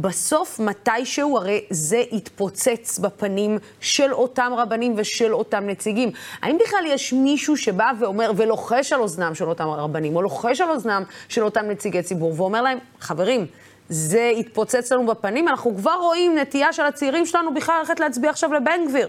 [0.00, 6.10] בסוף, מתישהו, הרי זה יתפוצץ בפנים של אותם רבנים ושל אותם נציגים.
[6.42, 10.70] האם בכלל יש מישהו שבא ואומר, ולוחש על אוזנם של אותם רבנים, או לוחש על
[10.70, 13.46] אוזנם של אותם נציגי ציבור, ואומר להם, חברים,
[13.88, 18.52] זה יתפוצץ לנו בפנים, אנחנו כבר רואים נטייה של הצעירים שלנו בכלל ללכת להצביע עכשיו
[18.52, 19.08] לבן גביר.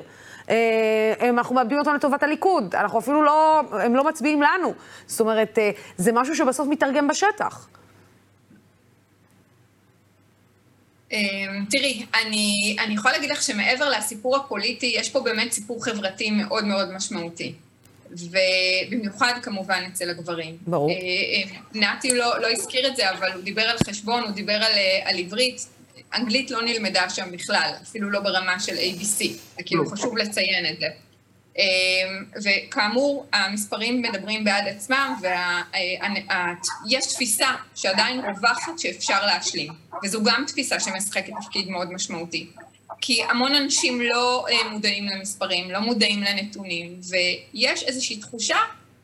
[0.50, 4.74] אה, אנחנו מאבדים אותם לטובת הליכוד, אנחנו אפילו לא, הם לא מצביעים לנו.
[5.08, 7.68] זאת אומרת, אה, זה משהו שבסוף מתרגם בשטח.
[11.70, 16.66] תראי, אני, אני יכולה להגיד לך שמעבר לסיפור הפוליטי, יש פה באמת סיפור חברתי מאוד
[16.66, 17.54] מאוד משמעותי.
[18.12, 20.58] ובמיוחד כמובן אצל הגברים.
[20.68, 20.90] ברור.
[20.90, 24.54] אה, אה, נתי לא, לא הזכיר את זה, אבל הוא דיבר על חשבון, הוא דיבר
[24.54, 25.68] על, אה, על עברית.
[26.16, 29.18] אנגלית לא נלמדה שם בכלל, אפילו לא ברמה של ABC,
[29.58, 29.90] זה כאילו לא.
[29.90, 30.88] חשוב לציין את זה.
[31.58, 31.64] אמ,
[32.44, 35.16] וכאמור, המספרים מדברים בעד עצמם,
[36.86, 42.48] ויש תפיסה שעדיין רווחת שאפשר להשלים, וזו גם תפיסה שמשחקת תפקיד מאוד משמעותי.
[43.02, 48.58] כי המון אנשים לא אה, מודעים למספרים, לא מודעים לנתונים, ויש איזושהי תחושה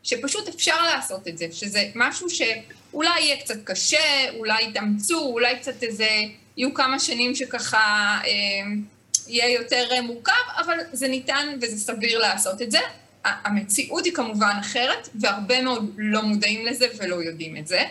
[0.03, 5.83] שפשוט אפשר לעשות את זה, שזה משהו שאולי יהיה קצת קשה, אולי יתאמצו, אולי קצת
[5.83, 6.09] איזה,
[6.57, 8.19] יהיו כמה שנים שככה...
[8.25, 8.96] אה,
[9.27, 12.79] יהיה יותר אה, מורכב, אבל זה ניתן וזה סביר לעשות את זה.
[13.25, 17.83] המציאות היא כמובן אחרת, והרבה מאוד לא מודעים לזה ולא יודעים את זה.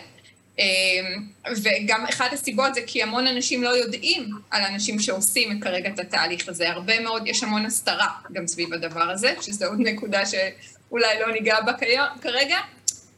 [0.59, 1.23] אמ,
[1.63, 6.49] וגם אחת הסיבות זה כי המון אנשים לא יודעים על אנשים שעושים כרגע את התהליך
[6.49, 6.69] הזה.
[6.69, 11.61] הרבה מאוד, יש המון הסתרה גם סביב הדבר הזה, שזו עוד נקודה שאולי לא ניגע
[11.61, 11.73] בה
[12.21, 12.59] כרגע.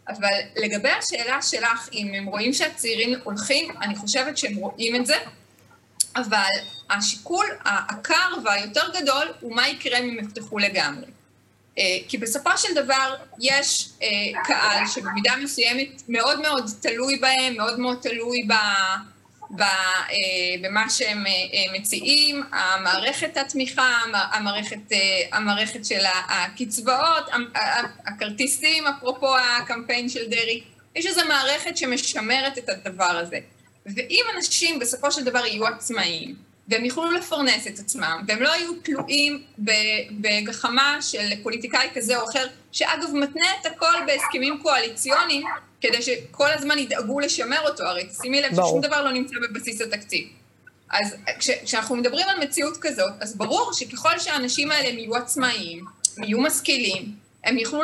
[0.08, 5.16] אבל לגבי השאלה שלך, אם הם רואים שהצעירים הולכים, אני חושבת שהם רואים את זה,
[6.20, 11.06] אבל השיקול העקר והיותר גדול הוא מה יקרה אם הם יפתחו לגמרי.
[11.80, 14.08] אה, כי בסופו של דבר יש אה,
[14.44, 18.52] קהל שבמידה מסוימת מאוד מאוד תלוי בהם, מאוד מאוד תלוי ב...
[19.62, 19.66] אה,
[20.62, 21.24] במה שהם
[21.74, 23.96] מציעים, המערכת התמיכה,
[24.32, 24.78] המערכת,
[25.32, 27.30] המערכת של הקצבאות,
[28.06, 30.64] הכרטיסים, אפרופו הקמפיין של דרעי,
[30.96, 33.40] יש איזו מערכת שמשמרת את הדבר הזה.
[33.96, 36.36] ואם אנשים בסופו של דבר יהיו עצמאיים,
[36.68, 39.44] והם יוכלו לפרנס את עצמם, והם לא יהיו תלויים
[40.12, 45.44] בגחמה של פוליטיקאי כזה או אחר, שאגב מתנה את הכל בהסכמים קואליציוניים,
[45.82, 50.28] כדי שכל הזמן ידאגו לשמר אותו, הרי שימי לב ששום דבר לא נמצא בבסיס התקציב.
[50.90, 55.86] אז כש, כשאנחנו מדברים על מציאות כזאת, אז ברור שככל שהאנשים האלה יהיו עצמאיים,
[56.18, 57.82] יהיו משכילים, הם יוכלו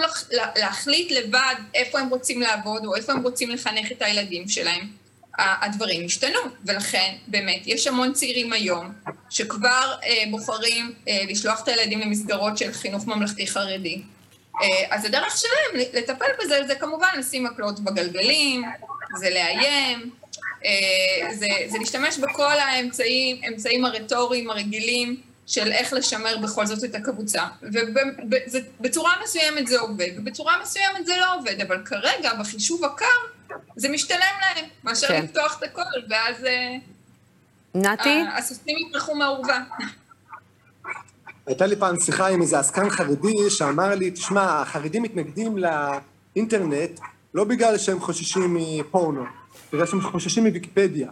[0.56, 5.05] להחליט לבד איפה הם רוצים לעבוד או איפה הם רוצים לחנך את הילדים שלהם.
[5.38, 8.94] הדברים השתנו, ולכן באמת יש המון צעירים היום
[9.30, 14.02] שכבר אה, בוחרים אה, לשלוח את הילדים למסגרות של חינוך ממלכתי חרדי.
[14.62, 18.64] אה, אז הדרך שלהם לטפל בזה זה כמובן לשים מקלות בגלגלים,
[19.20, 20.10] זה לאיים,
[20.66, 26.96] אה, זה, זה להשתמש בכל האמצעים, האמצעים הרטוריים הרגילים של איך לשמר בכל זאת את
[26.96, 27.44] הקבוצה.
[27.62, 33.06] ובצורה מסוימת זה עובד, ובצורה מסוימת זה לא עובד, אבל כרגע, בחישוב הקר,
[33.76, 35.24] זה משתלם להם, מאשר כן.
[35.24, 36.46] לפתוח את הכל, ואז...
[36.46, 36.76] אה,
[37.76, 38.24] נתי?
[38.38, 39.64] הסוסים יפרחו מהאורווה.
[41.46, 47.00] הייתה לי פעם שיחה עם איזה עסקן חרדי שאמר לי, תשמע, החרדים מתנגדים לאינטרנט
[47.34, 49.24] לא בגלל שהם חוששים מפורנו,
[49.74, 51.10] בגלל שהם חוששים מוויקיפדיה.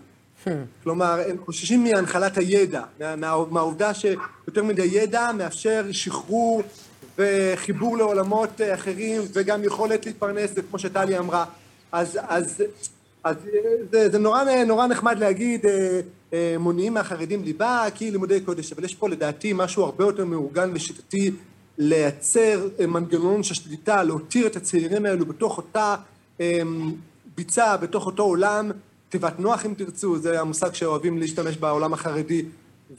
[0.84, 6.64] כלומר, הם חוששים מהנחלת הידע, מה, מה, מהעובדה שיותר מדי ידע מאפשר שחרור
[7.18, 11.46] וחיבור לעולמות אחרים וגם יכולת להתפרנס, וכמו שטלי אמרה,
[11.94, 12.64] אז, אז,
[13.24, 13.36] אז
[13.92, 16.00] זה, זה נורא, נורא נחמד להגיד, אה,
[16.34, 20.72] אה, מונעים מהחרדים ליבה כי לימודי קודש, אבל יש פה לדעתי משהו הרבה יותר מאורגן
[20.74, 21.32] ושיטתי
[21.78, 25.96] לייצר אה, מנגנון של שליטה, להותיר את הצעירים האלו בתוך אותה
[27.36, 28.72] ביצה, בתוך אותו עולם,
[29.10, 32.46] תיבת נוח אם תרצו, זה המושג שאוהבים להשתמש בעולם החרדי,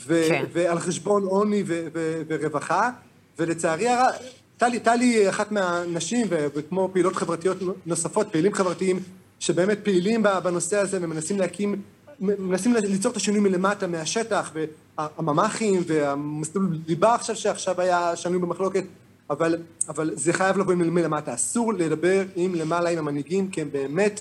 [0.06, 0.44] ו- כן.
[0.52, 2.90] ועל חשבון עוני ו- ו- ורווחה,
[3.38, 4.14] ולצערי הרב,
[4.56, 9.00] טלי, טלי אחת מהנשים, וכמו פעילות חברתיות נוספות, פעילים חברתיים,
[9.38, 11.82] שבאמת פעילים בנושא הזה ומנסים להקים
[12.20, 14.52] מנסים ליצור את השינוי מלמטה, מהשטח,
[14.98, 18.84] והממ"חים והמסלול ליבה עכשיו, שעכשיו היה שנוי במחלוקת,
[19.30, 19.56] אבל,
[19.88, 21.34] אבל זה חייב לבוא מלמטה.
[21.34, 24.20] אסור לדבר עם למעלה, עם המנהיגים, כי הם באמת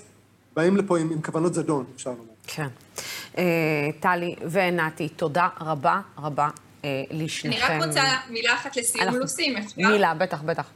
[0.56, 2.24] באים לפה עם, עם כוונות זדון, אפשר לומר.
[2.48, 2.68] כן.
[3.38, 3.44] אה,
[4.00, 6.50] טלי ונתי, תודה רבה רבה
[7.12, 7.72] לשניכם.
[7.72, 9.20] אני רק רוצה מילה אחת לסיום, אנחנו...
[9.20, 9.88] לוסי, אפשר?
[9.90, 10.70] מילה, בטח, בטח.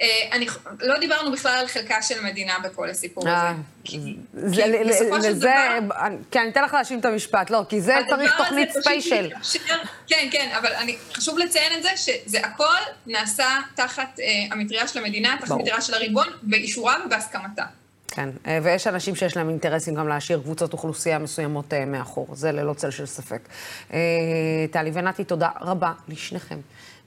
[0.00, 0.46] אה, אני,
[0.80, 3.36] לא דיברנו בכלל על חלקה של מדינה בכל הסיפור הזה.
[3.36, 3.54] אה,
[4.32, 4.66] זה,
[5.28, 5.52] לזה,
[6.30, 9.30] כן, אני אתן לך להשלים את המשפט, לא, כי זה צריך תוכנית ספיישל.
[10.06, 14.98] כן, כן, אבל אני, חשוב לציין את זה, שזה הכל נעשה תחת אה, המטריה של
[14.98, 17.64] המדינה, תחת המטריה של הריבון, באישורה ובהסכמתה.
[18.14, 22.52] כן, אה, ויש אנשים שיש להם אינטרסים גם להשאיר קבוצות אוכלוסייה מסוימות אה, מאחור, זה
[22.52, 23.48] ללא צל של ספק.
[23.92, 23.98] אה,
[24.70, 26.58] טלי ונתי, תודה רבה לשניכם.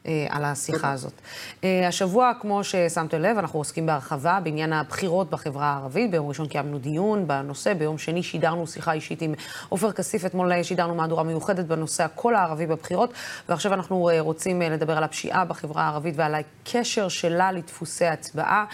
[0.08, 1.14] אה, על השיחה הזאת.
[1.64, 6.12] אה, השבוע, כמו ששמתם לב, אנחנו עוסקים בהרחבה בעניין הבחירות בחברה הערבית.
[6.12, 9.34] ביום ראשון קיימנו דיון בנושא, ביום שני שידרנו שיחה אישית עם
[9.70, 13.14] עופר כסיף, אתמול שידרנו מהדורה מיוחדת בנושא הקול הערבי בבחירות,
[13.50, 18.66] ועכשיו אנחנו אה, רוצים לדבר על הפשיעה בחברה הערבית ועל הקשר שלה לדפוסי הצבעה.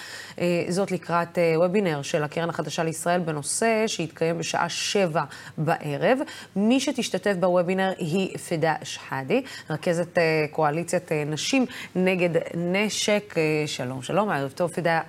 [0.69, 5.24] זאת לקראת וובינר של הקרן החדשה לישראל בנושא שיתקיים בשעה שבע
[5.58, 6.19] בערב.
[6.56, 10.17] מי שתשתתף בוובינר היא פדה שחאדי, רכזת
[10.52, 13.34] קואליציית נשים נגד נשק.
[13.38, 15.02] אה, שלום, שלום, ערב טוב, פידה.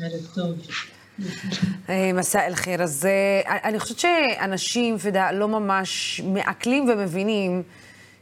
[0.00, 0.56] ערב טוב.
[1.88, 2.82] אה, מסע אל חיר.
[2.82, 3.08] אז
[3.46, 7.62] אני חושבת שאנשים, פידה, לא ממש מעכלים ומבינים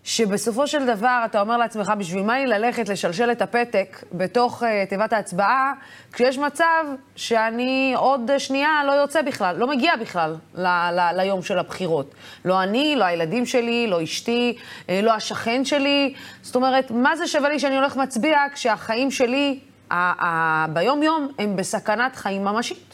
[0.05, 4.67] שבסופו של דבר אתה אומר לעצמך, בשביל מה לי ללכת לשלשל את הפתק בתוך uh,
[4.89, 5.73] תיבת ההצבעה,
[6.13, 6.85] כשיש מצב
[7.17, 12.15] שאני עוד שנייה לא יוצא בכלל, לא מגיע בכלל ל- ל- ליום של הבחירות.
[12.45, 16.15] לא אני, לא הילדים שלי, לא אשתי, uh, לא השכן שלי.
[16.43, 19.59] זאת אומרת, מה זה שווה לי שאני הולך מצביע כשהחיים שלי
[20.69, 22.90] ביום-יום הם בסכנת חיים ממשית?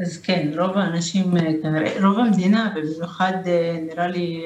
[0.00, 4.42] אז כן, רוב האנשים, אה, כנראה, רוב המדינה, ובמיוחד אה, נראה לי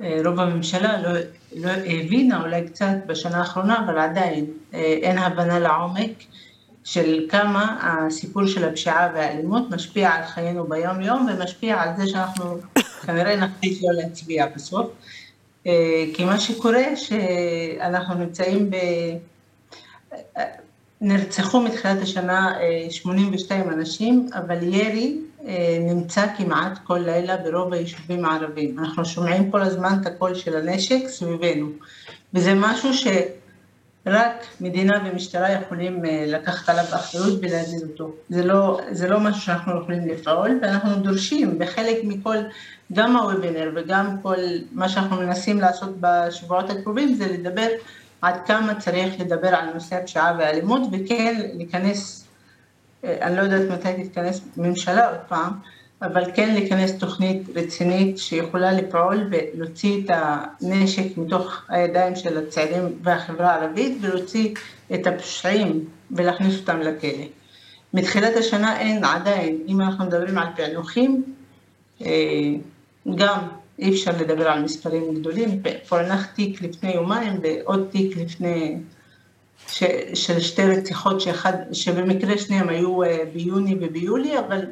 [0.00, 1.20] אה, רוב הממשלה לא,
[1.56, 6.24] לא הבינה אולי קצת בשנה האחרונה, אבל עדיין אין הבנה לעומק
[6.84, 12.44] של כמה הסיפור של הפשיעה והאלימות משפיע על חיינו ביום יום ומשפיע על זה שאנחנו
[13.06, 14.86] כנראה נחליט לא להצביע בסוף.
[16.14, 18.76] כי מה שקורה שאנחנו נמצאים ב...
[21.00, 22.52] נרצחו מתחילת השנה
[22.90, 28.78] 82 אה, אנשים, אבל ירי אה, נמצא כמעט כל לילה ברוב היישובים הערביים.
[28.78, 31.66] אנחנו שומעים כל הזמן את הקול של הנשק סביבנו,
[32.34, 38.12] וזה משהו שרק מדינה ומשטרה יכולים אה, לקחת עליו אחריות ולהזיז אותו.
[38.28, 42.36] זה לא, זה לא משהו שאנחנו יכולים לפעול, ואנחנו דורשים בחלק מכל,
[42.92, 44.36] גם הוובינר וגם כל
[44.72, 47.68] מה שאנחנו מנסים לעשות בשבועות הקרובים, זה לדבר
[48.22, 52.26] עד כמה צריך לדבר על נושא הפשיעה והאלימות וכן להיכנס,
[53.04, 55.52] אה, אני לא יודעת מתי תתכנס ממשלה עוד פעם,
[56.02, 63.50] אבל כן להיכנס תוכנית רצינית שיכולה לפעול ולהוציא את הנשק מתוך הידיים של הצעירים והחברה
[63.54, 64.54] הערבית ולהוציא
[64.94, 67.24] את הפשעים ולהכניס אותם לכלא.
[67.94, 71.22] מתחילת השנה אין עדיין, אם אנחנו מדברים על פענוחים,
[72.02, 72.08] אה,
[73.14, 73.38] גם
[73.78, 78.76] אי אפשר לדבר על מספרים גדולים, פוענח תיק לפני יומיים ועוד תיק לפני,
[79.68, 79.84] ש,
[80.14, 84.64] של שתי רציחות שאחד, שבמקרה שניהם היו אה, ביוני וביולי, אבל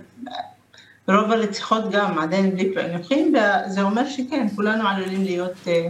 [1.09, 5.89] רוב הרציחות גם עדיין בלי פענוחים, וזה אומר שכן, כולנו עלולים להיות אה,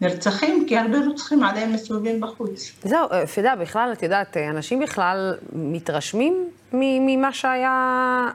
[0.00, 2.72] נרצחים, כי הרבה רוצחים עדיין מסתובבים בחוץ.
[2.82, 8.26] זהו, אה, פידה, בכלל, את יודעת, אנשים בכלל מתרשמים ממה שהיה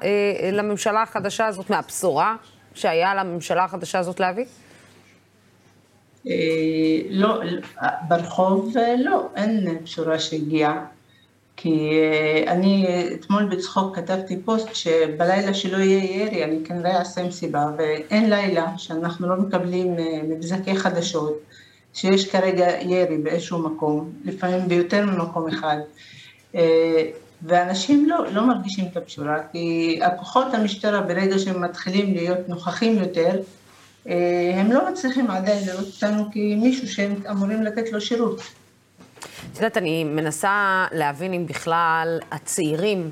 [0.51, 2.35] לממשלה החדשה הזאת, מהבשורה
[2.75, 4.45] שהיה לממשלה החדשה הזאת להביא?
[6.27, 6.33] אה,
[7.09, 7.41] לא,
[8.07, 10.85] ברחוב אה, לא, אין בשורה שהגיעה.
[11.57, 17.65] כי אה, אני אתמול בצחוק כתבתי פוסט שבלילה שלא יהיה ירי אני כנראה אעשה מסיבה
[17.77, 19.95] ואין לילה שאנחנו לא מקבלים
[20.29, 21.39] מבזקי חדשות
[21.93, 25.77] שיש כרגע ירי באיזשהו מקום, לפעמים ביותר ממקום אחד.
[27.47, 33.39] ואנשים לא, לא מרגישים את הפשורה, כי הכוחות המשטרה ברגע שהם מתחילים להיות נוכחים יותר,
[34.07, 38.41] אה, הם לא מצליחים עדיין לראות אותנו כמישהו שהם אמורים לתת לו שירות.
[39.51, 43.11] את יודעת, אני מנסה להבין אם בכלל הצעירים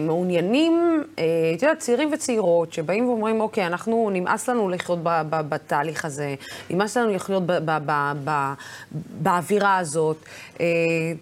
[0.00, 1.24] מעוניינים, אה,
[1.56, 6.34] את יודעת, צעירים וצעירות שבאים ואומרים, אוקיי, אנחנו, נמאס לנו לחיות ב, ב, בתהליך הזה,
[6.70, 8.52] נמאס לנו לחיות ב, ב, ב, ב,
[9.20, 10.16] באווירה הזאת.
[10.60, 10.66] אה,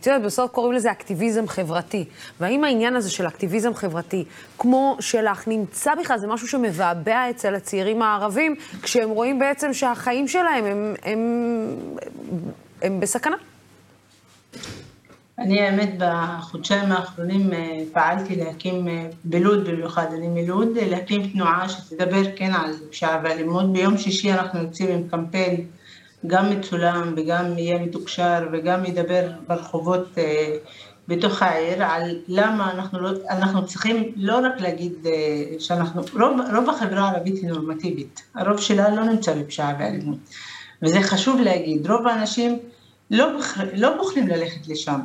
[0.00, 2.04] את יודעת, בסוף קוראים לזה אקטיביזם חברתי.
[2.40, 4.24] והאם העניין הזה של אקטיביזם חברתי,
[4.58, 10.64] כמו שלך, נמצא בכלל, זה משהו שמבעבע אצל הצעירים הערבים, כשהם רואים בעצם שהחיים שלהם
[10.64, 11.18] הם, הם,
[12.32, 12.50] הם,
[12.82, 13.36] הם בסכנה?
[15.38, 22.22] אני האמת בחודשיים האחרונים אה, פעלתי להקים, אה, בלוד במיוחד, אני מלוד, להקים תנועה שתדבר
[22.36, 23.72] כן על פשיעה ואלימות.
[23.72, 25.66] ביום שישי אנחנו יוצאים עם קמפיין
[26.26, 30.56] גם מצולם וגם יהיה מתוקשר וגם ידבר ברחובות אה,
[31.08, 34.92] בתוך העיר על למה אנחנו, לא, אנחנו צריכים לא רק להגיד
[35.58, 40.18] שאנחנו, רוב, רוב החברה הערבית היא נורמטיבית, הרוב שלה לא נמצא בפשיעה ואלימות.
[40.82, 42.58] וזה חשוב להגיד, רוב האנשים
[43.10, 45.00] לא, בוח, לא בוחרים ללכת לשם.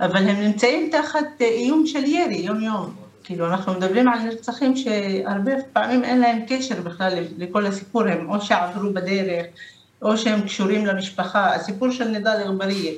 [0.00, 2.94] אבל הם נמצאים תחת אה, איום של ירי יום-יום.
[3.24, 8.40] כאילו, אנחנו מדברים על נרצחים שהרבה פעמים אין להם קשר בכלל לכל הסיפור, הם או
[8.40, 9.46] שעברו בדרך,
[10.02, 11.54] או שהם קשורים למשפחה.
[11.54, 12.92] הסיפור של נידאל אגבריה,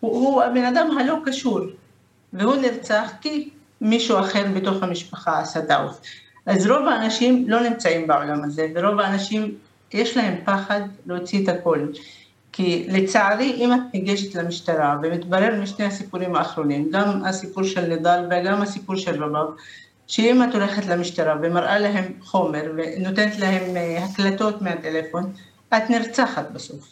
[0.00, 1.60] הוא, הוא הבן אדם הלא קשור,
[2.32, 3.50] והוא נרצח כי
[3.80, 6.00] מישהו אחר בתוך המשפחה עשה טעות.
[6.46, 9.54] אז רוב האנשים לא נמצאים בעולם הזה, ורוב האנשים
[9.92, 11.86] יש להם פחד להוציא את הכל.
[12.52, 18.62] כי לצערי, אם את ניגשת למשטרה ומתברר משני הסיפורים האחרונים, גם הסיפור של נידל וגם
[18.62, 19.50] הסיפור של רבב,
[20.06, 25.32] שאם את הולכת למשטרה ומראה להם חומר ונותנת להם אה, הקלטות מהטלפון,
[25.68, 26.88] את נרצחת בסוף.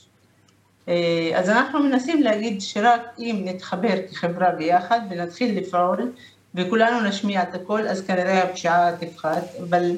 [0.88, 6.12] אה, אז אנחנו מנסים להגיד שרק אם נתחבר כחברה ביחד ונתחיל לפעול
[6.54, 9.96] וכולנו נשמיע את הכל, אז כנראה הפשיעה תפחת, אבל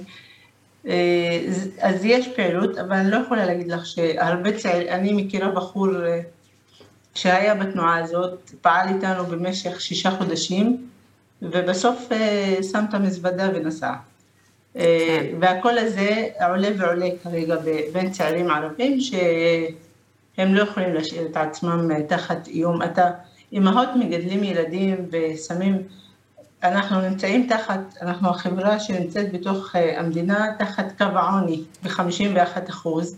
[1.80, 6.20] אז יש פעילות, אבל אני לא יכולה להגיד לך שהרבה צעירים, אני מכירה בחור אה,
[7.14, 10.86] שהיה בתנועה הזאת, פעל איתנו במשך שישה חודשים,
[11.42, 13.92] ובסוף אה, שם את המזוודה ונסע.
[14.74, 14.80] כן.
[15.40, 17.56] והקול הזה עולה ועולה כרגע
[17.92, 22.82] בין צעירים ערבים, שהם לא יכולים להשאיר את עצמם תחת איום.
[22.82, 23.10] אתה,
[23.52, 25.82] אימהות מגדלים ילדים ושמים
[26.62, 33.16] אנחנו נמצאים תחת, אנחנו החברה שנמצאת בתוך אה, המדינה תחת קו העוני ב-51 אחוז,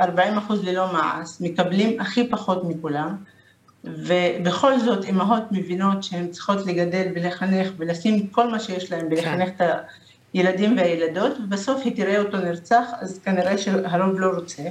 [0.00, 3.16] 40 אה, אחוז ללא מעש, מקבלים הכי פחות מכולם,
[3.84, 9.64] ובכל זאת אימהות מבינות שהן צריכות לגדל ולחנך ולשים כל מה שיש להן ולחנך כן.
[9.64, 9.70] את
[10.32, 14.62] הילדים והילדות, ובסוף היא תראה אותו נרצח, אז כנראה שהרוב לא רוצה.
[14.62, 14.68] אה,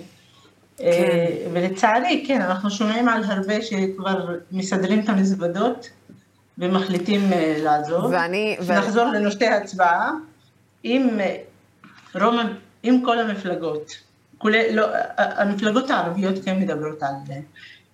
[0.91, 1.49] כן.
[1.53, 5.89] ולצערי, כן, אנחנו שומעים על הרבה שכבר מסדרים את המזוודות,
[6.57, 8.05] ומחליטים אה, לעזוב.
[8.11, 8.57] ואני...
[8.69, 9.13] נחזור ו...
[9.13, 10.11] לנושא ההצבעה.
[10.85, 11.37] אם, אה,
[12.21, 12.35] רוב,
[12.83, 13.91] אם כל המפלגות,
[14.37, 14.87] כולל, לא,
[15.17, 17.13] המפלגות הערביות כן מדברות על,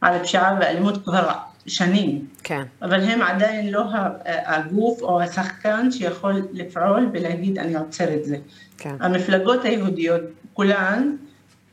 [0.02, 1.30] על הפשיעה והאלימות כבר
[1.68, 2.64] שנים, כן.
[2.82, 3.84] אבל הם עדיין לא
[4.26, 8.38] הגוף או השחקן שיכול לפעול ולהגיד אני עוצר את זה.
[8.78, 8.96] כן.
[9.00, 10.22] המפלגות היהודיות,
[10.54, 11.16] כולן,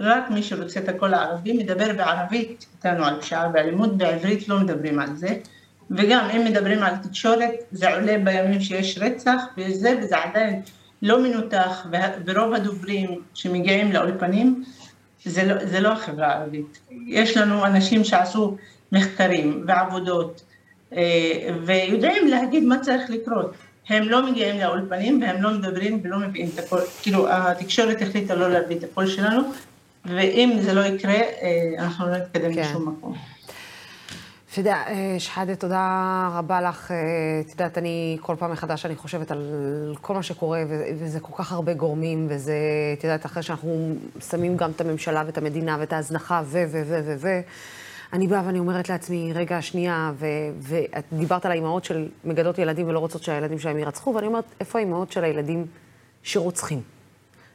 [0.01, 4.99] רק מי שרוצה את הקול הערבי מדבר בערבית איתנו על פשיעה ואלימות, בעברית לא מדברים
[4.99, 5.29] על זה.
[5.91, 10.63] וגם אם מדברים על תקשורת, זה עולה בימים שיש רצח וזה, וזה עדיין
[11.03, 11.87] לא מנותח,
[12.27, 14.65] ורוב הדוברים שמגיעים לאולפנים,
[15.25, 16.79] זה לא, זה לא החברה הערבית.
[17.07, 18.57] יש לנו אנשים שעשו
[18.93, 20.45] מחקרים ועבודות,
[20.97, 23.55] אה, ויודעים להגיד מה צריך לקרות.
[23.89, 28.51] הם לא מגיעים לאולפנים והם לא מדברים ולא מביאים את הקול, כאילו התקשורת החליטה לא
[28.51, 29.43] להביא את הקול שלנו,
[30.05, 32.61] ואם זה לא יקרה, אה, אנחנו לא נתקדם כן.
[32.61, 33.15] לשום מקום.
[34.55, 36.91] אתה יודע, אה, שחאדה, תודה רבה לך.
[36.91, 36.97] אה,
[37.41, 39.43] את יודעת, אני כל פעם מחדש אני חושבת על
[40.01, 40.63] כל מה שקורה,
[40.99, 42.55] וזה כל כך הרבה גורמים, וזה,
[42.99, 43.95] את יודעת, אחרי שאנחנו
[44.31, 47.41] שמים גם את הממשלה ואת המדינה ואת ההזנחה ו, ו, ו, ו, ו,
[48.13, 50.13] אני באה ואני אומרת לעצמי, רגע, שנייה,
[50.59, 54.79] ואת דיברת על האימהות של מגדלות ילדים ולא רוצות שהילדים שלהם יירצחו, ואני אומרת, איפה
[54.79, 55.67] האימהות של הילדים
[56.23, 56.81] שרוצחים?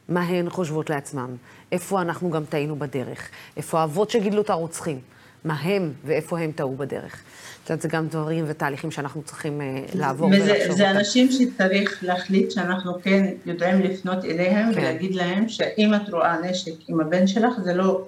[0.08, 1.36] מה הן חושבות לעצמם?
[1.72, 3.30] איפה אנחנו גם טעינו בדרך?
[3.56, 5.00] איפה האבות שגידלו את הרוצחים?
[5.44, 7.22] מה הם ואיפה הם טעו בדרך.
[7.64, 10.76] את יודעת, זה גם דברים ותהליכים שאנחנו צריכים uh, לעבור וזה, ולחשוב אותם.
[10.76, 14.80] זה אנשים שצריך להחליט שאנחנו כן יודעים לפנות אליהם כן.
[14.80, 18.06] ולהגיד להם שאם את רואה נשק עם הבן שלך, זה לא...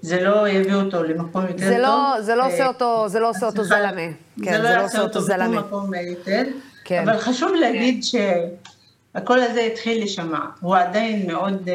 [0.00, 2.16] זה לא יביא אותו למקום יותר זה לא- טוב.
[2.16, 4.02] לא, זה לא עושה אותו, זה לא עושה אותו זלמה.
[4.44, 6.42] כן, זה לא יעשה אותו בשום מקום יותר.
[6.84, 7.08] כן.
[7.08, 10.38] אבל חשוב להגיד שהקול הזה התחיל להישמע.
[10.60, 11.70] הוא עדיין מאוד uh,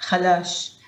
[0.00, 0.78] חלש,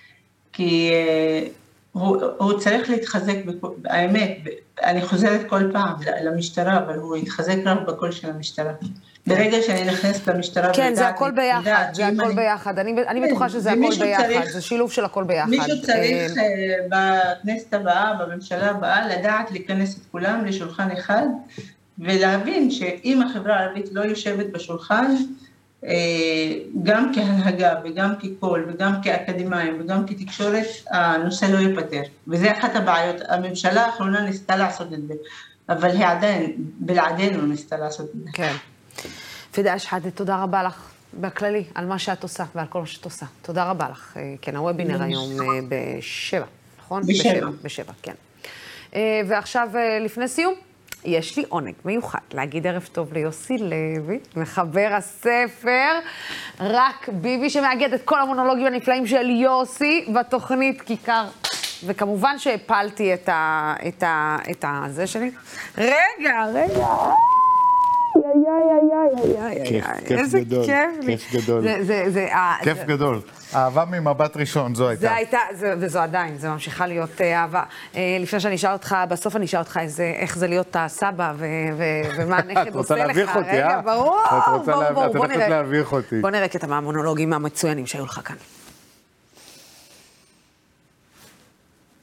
[0.53, 1.64] כי uh,
[1.95, 3.37] הוא, הוא צריך להתחזק,
[3.85, 4.39] האמת,
[4.85, 8.73] אני חוזרת כל פעם למשטרה, אבל הוא יתחזק רק בקול של המשטרה.
[9.27, 12.35] ברגע שאני נכנסת למשטרה כן, זה הכל ביחד, זה הכל אני...
[12.35, 12.79] ביחד.
[12.79, 15.51] אני, אני כן, בטוחה שזה הכל ביחד, צריך, זה שילוב של הכל ביחד.
[15.51, 16.41] מישהו צריך uh,
[16.89, 21.27] בכנסת הבאה, בממשלה הבאה, לדעת להיכנס את כולם לשולחן אחד,
[21.99, 25.17] ולהבין שאם החברה הערבית לא יושבת בשולחן, אה,
[26.83, 32.03] גם כהנהגה וגם כקול וגם כאקדמאים וגם כתקשורת, הנושא לא ייפתר.
[32.29, 33.17] וזה אחת הבעיות.
[33.29, 35.15] הממשלה האחרונה ניסתה לעשות את זה,
[35.69, 38.31] אבל היא עדיין, בלעדינו ניסתה לעשות את זה.
[38.33, 38.55] כן.
[39.53, 43.27] פידה אשחאדה, תודה רבה לך בכללי על מה שאת עושה ועל כל מה שאת עושה.
[43.43, 44.17] תודה רבה לך.
[44.17, 46.47] אה, כן, הוובינר היום אה, בשבע,
[46.79, 47.03] נכון?
[47.07, 47.47] בשבע.
[47.63, 48.15] בשבע, כן.
[49.29, 49.69] ועכשיו,
[50.01, 50.55] לפני סיום,
[51.05, 55.99] יש לי עונג מיוחד להגיד ערב טוב ליוסי לוי, מחבר הספר,
[56.61, 61.25] רק ביבי, שמאגד את כל המונולוגים הנפלאים של יוסי בתוכנית כיכר.
[61.87, 63.75] וכמובן שהפלתי את ה...
[63.89, 64.37] את ה...
[64.51, 64.83] את ה...
[64.89, 65.31] זה שלי.
[65.79, 66.87] רגע, רגע.
[69.65, 70.67] כיף, כיף גדול.
[71.07, 71.65] כיף גדול.
[72.63, 73.21] כיף גדול.
[73.55, 75.01] אהבה ממבט ראשון, זו הייתה.
[75.01, 75.39] זה הייתה,
[75.81, 77.63] וזו עדיין, זו ממשיכה להיות אה, אהבה.
[77.97, 81.33] אה, לפני שאני אשאל אותך, בסוף אני אשאל אותך איך זה להיות הסבא,
[82.17, 82.69] ומה הנכד עושה לך.
[82.69, 83.69] את רוצה להביך אותי, אה?
[83.69, 84.23] רגע, ברור,
[84.67, 85.07] ברור, ברור.
[85.07, 86.21] את הולכת להביך אותי.
[86.21, 88.37] בוא נראה קטע מהמונולוגים המצוינים שהיו לך כאן.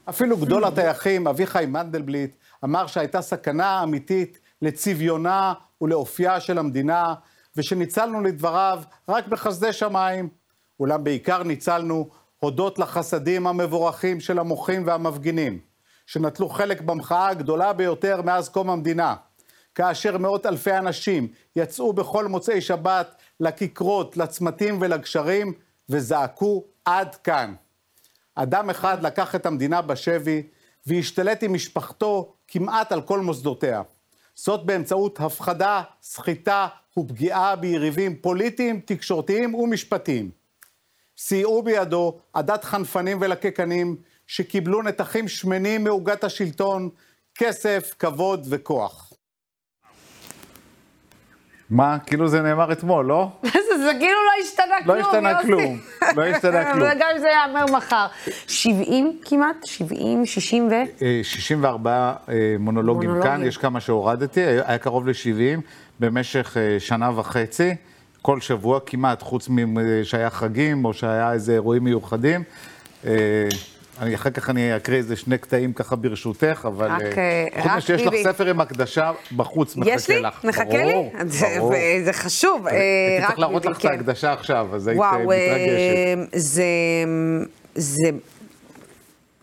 [0.09, 2.31] אפילו גדול הטייחים, אביחי מנדלבליט,
[2.63, 7.13] אמר שהייתה סכנה אמיתית לצביונה ולאופייה של המדינה,
[7.57, 10.29] ושניצלנו לדבריו רק בחסדי שמיים.
[10.79, 12.09] אולם בעיקר ניצלנו
[12.39, 15.59] הודות לחסדים המבורכים של המוחים והמפגינים,
[16.05, 19.15] שנטלו חלק במחאה הגדולה ביותר מאז קום המדינה,
[19.75, 25.53] כאשר מאות אלפי אנשים יצאו בכל מוצאי שבת לכיכרות, לצמתים ולגשרים,
[25.89, 27.53] וזעקו עד כאן.
[28.35, 30.43] אדם אחד לקח את המדינה בשבי
[30.87, 33.81] והשתלט עם משפחתו כמעט על כל מוסדותיה.
[34.35, 36.67] זאת באמצעות הפחדה, סחיטה
[36.99, 40.31] ופגיעה ביריבים פוליטיים, תקשורתיים ומשפטיים.
[41.17, 43.95] סייעו בידו עדת חנפנים ולקקנים
[44.27, 46.89] שקיבלו נתחים שמנים מעוגת השלטון,
[47.35, 49.10] כסף, כבוד וכוח.
[51.71, 51.97] מה?
[52.05, 53.29] כאילו זה נאמר אתמול, לא?
[53.83, 55.79] זה כאילו לא השתנה כלום, לא השתנה כלום,
[56.15, 56.89] לא השתנה כלום.
[56.95, 58.05] וגם זה ייאמר מחר.
[58.47, 59.55] 70 כמעט?
[59.65, 61.03] 70, 60 ו...
[61.23, 65.61] 64 אה, אה, מונולוגים כאן, יש כמה שהורדתי, היה קרוב ל-70
[65.99, 67.75] במשך אה, שנה וחצי.
[68.21, 72.43] כל שבוע כמעט, חוץ משהיה חגים או שהיה איזה אירועים מיוחדים.
[74.01, 78.01] אני, אחר כך אני אקריא איזה שני קטעים ככה ברשותך, אבל רק, חוץ מזה שיש
[78.01, 80.01] לך ספר עם הקדשה בחוץ, מחכה לך.
[80.01, 80.21] יש לי?
[80.43, 81.09] מחכה לי?
[81.57, 81.73] ברור.
[82.05, 82.67] זה חשוב.
[82.67, 83.89] הייתי צריך להראות לך את כן.
[83.89, 86.29] ההקדשה עכשיו, אז היית מתרגשת.
[86.33, 86.63] זה...
[87.75, 88.09] זה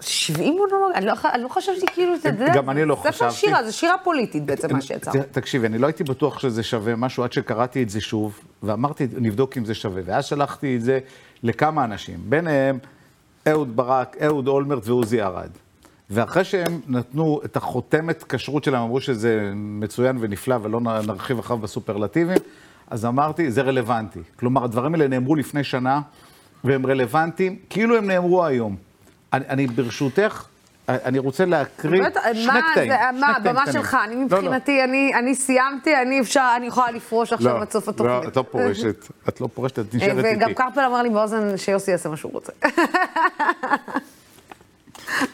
[0.00, 0.92] 70 מונולוג?
[0.94, 3.16] אני, לא, אני לא חשבתי כאילו, אתה יודע, גם אני לא חשבתי.
[3.16, 5.10] ספר שירה, זו שירה פוליטית בעצם מה שיצא.
[5.32, 9.56] תקשיבי, אני לא הייתי בטוח שזה שווה משהו עד שקראתי את זה שוב, ואמרתי, נבדוק
[9.56, 10.02] אם זה שווה.
[10.04, 10.98] ואז שלחתי את זה
[11.42, 12.78] לכמה אנשים, ביניהם
[13.50, 15.50] אהוד ברק, אהוד אולמרט ועוזי ארד.
[16.10, 22.38] ואחרי שהם נתנו את החותמת כשרות שלהם, אמרו שזה מצוין ונפלא ולא נרחיב אחריו בסופרלטיבים,
[22.90, 24.20] אז אמרתי, זה רלוונטי.
[24.36, 26.00] כלומר, הדברים האלה נאמרו לפני שנה,
[26.64, 28.76] והם רלוונטיים כאילו הם נאמרו היום.
[29.32, 30.44] אני, אני ברשותך,
[30.88, 32.02] אני רוצה להקריא
[32.34, 32.92] שני קטעים.
[33.20, 34.84] מה, הבמה שלך, אני מבחינתי, לא, לא.
[34.84, 38.24] אני, אני סיימתי, אני אפשר, אני יכולה לפרוש עכשיו לא, עד סוף התוכנית.
[38.24, 40.36] לא, את לא פורשת, את לא פורשת, את נשארת איתי.
[40.36, 42.52] וגם קרפל אמר לי באוזן שיוסי יעשה מה שהוא רוצה.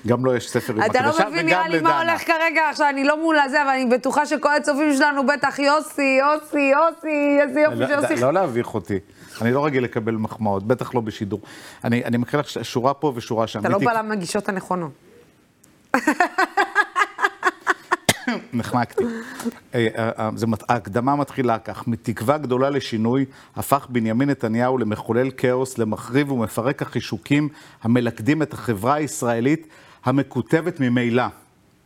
[0.06, 1.16] גם לו לא יש ספר עם הקדשה וגם לדנה.
[1.16, 3.86] אתה לא מבין נראה לי מה הולך כרגע, עכשיו אני לא מול הזה, אבל אני
[3.86, 8.16] בטוחה שכל הצופים שלנו בטח יוסי, יוסי, יוסי, איזה יופי לא, שיוסי.
[8.16, 8.98] לא להביך אותי.
[9.42, 11.40] אני לא רגיל לקבל מחמאות, בטח לא בשידור.
[11.84, 13.60] אני, אני מקריא לך שורה פה ושורה שם.
[13.60, 15.13] אתה לא בא למגישות הנכונות.
[18.52, 19.04] נחנקתי.
[19.74, 20.30] אה, אה, אה,
[20.68, 23.24] ההקדמה מתחילה כך, מתקווה גדולה לשינוי,
[23.56, 27.48] הפך בנימין נתניהו למחולל כאוס, למחריב ומפרק החישוקים
[27.82, 29.66] המלכדים את החברה הישראלית
[30.04, 31.24] המקוטבת ממילא.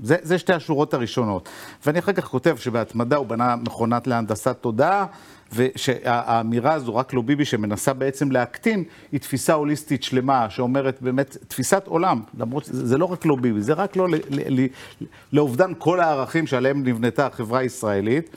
[0.00, 1.48] זה, זה שתי השורות הראשונות.
[1.86, 5.06] ואני אחר כך כותב שבהתמדה הוא בנה מכונת להנדסת תודעה,
[5.52, 11.86] ושהאמירה הזו, רק לא ביבי, שמנסה בעצם להקטין, היא תפיסה הוליסטית שלמה, שאומרת באמת, תפיסת
[11.86, 14.06] עולם, למרות שזה לא רק לא ביבי, זה רק לא
[15.32, 18.36] לאובדן כל הערכים שעליהם נבנתה החברה הישראלית.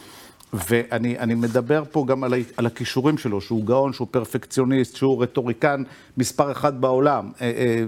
[0.53, 5.84] ואני מדבר פה גם על, על הכישורים שלו, שהוא גאון, שהוא פרפקציוניסט, שהוא רטוריקן
[6.18, 7.84] מספר אחד בעולם, אה, אה,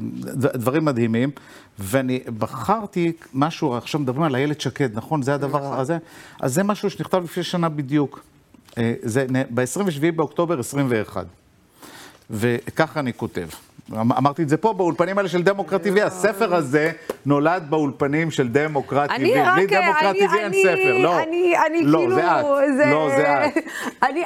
[0.54, 1.32] דברים מדהימים.
[1.80, 5.22] ואני בחרתי משהו, עכשיו מדברים על איילת שקד, נכון?
[5.22, 5.80] זה הדבר.
[5.80, 5.98] הזה?
[6.42, 8.24] אז זה משהו שנכתב לפני שנה בדיוק.
[8.78, 11.26] אה, זה ב-27 באוקטובר 21.
[12.30, 13.48] וככה אני כותב.
[13.92, 16.92] אמ-, אמרתי את זה פה באולפנים האלה של דמוקרט TV, הספר הזה
[17.26, 19.14] נולד באולפנים של דמוקרט TV.
[19.16, 21.22] בלי דמוקרט TV אין ספר, לא.
[21.24, 22.16] אני, אני לא, כאילו...
[22.16, 22.90] זה את.
[22.92, 23.54] לא, זה את.
[24.10, 24.24] אני,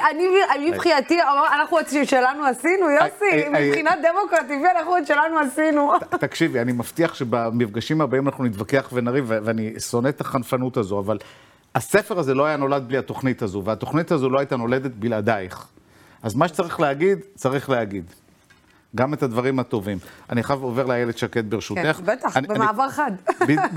[0.54, 1.18] אני, מבחינתי,
[1.60, 5.92] אנחנו את שלנו עשינו, יוסי, מבחינת דמוקרט TV אנחנו את שלנו עשינו.
[6.10, 11.18] תקשיבי, אני מבטיח שבמפגשים הבאים אנחנו נתווכח ונריב, ואני שונא את החנפנות הזו, אבל
[11.74, 15.66] הספר הזה לא היה נולד בלי התוכנית הזו, והתוכנית הזו לא הייתה נולדת בלעדייך.
[16.22, 18.04] אז מה שצריך להגיד, צריך להגיד.
[18.96, 19.98] גם את הדברים הטובים.
[20.30, 21.96] אני חייב עובר לאיילת שקד ברשותך.
[21.96, 23.10] כן, בטח, אני, במעבר אני, חד.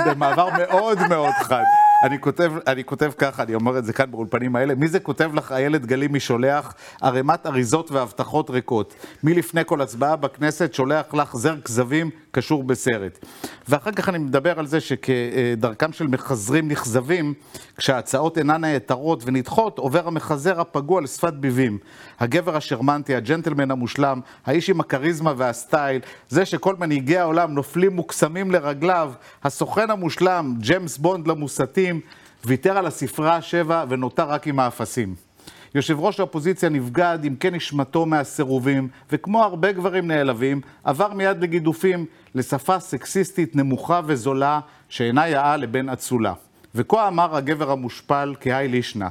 [0.06, 1.64] במעבר מאוד מאוד חד.
[2.04, 5.32] אני כותב, אני כותב ככה, אני אומר את זה כאן באולפנים האלה, מי זה כותב
[5.34, 8.94] לך איילת גלים משולח ערימת אריזות והבטחות ריקות?
[9.24, 13.26] מי לפני כל הצבעה בכנסת שולח לך זר כזבים קשור בסרט.
[13.70, 17.34] ואחר כך אני מדבר על זה שכדרכם של מחזרים נכזבים,
[17.78, 21.78] כשההצעות אינן נעתרות ונדחות, עובר המחזר הפגוע לשפת ביבים.
[22.20, 29.14] הגבר השרמנטי, הג'נטלמן המושלם, האיש עם הכריזמה והסטייל, זה שכל מנהיגי העולם נופלים מוקסמים לרגליו,
[29.44, 32.02] הסוכן המושלם, ג'יימס בונד למוסתים,
[32.46, 35.31] ויתר על הספרה השבע ונותר רק עם האפסים.
[35.76, 42.06] יושב ראש האופוזיציה נבגד עמקי כן נשמתו מהסירובים, וכמו הרבה גברים נעלבים, עבר מיד לגידופים,
[42.36, 44.60] לשפה סקסיסטית נמוכה וזולה,
[44.90, 46.34] שאינה יאה לבן אצולה.
[46.76, 49.08] וכה אמר הגבר המושפל כהאי לישנא,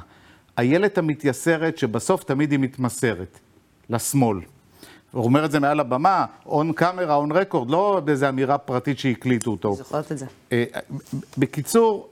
[0.57, 3.39] איילת המתייסרת שבסוף תמיד היא מתמסרת,
[3.89, 4.37] לשמאל.
[5.11, 9.51] הוא אומר את זה מעל הבמה, און קאמרה, און רקורד, לא באיזו אמירה פרטית שהקליטו
[9.51, 9.75] אותו.
[9.75, 10.25] זוכרת את זה.
[10.51, 10.63] אה,
[11.37, 12.09] בקיצור,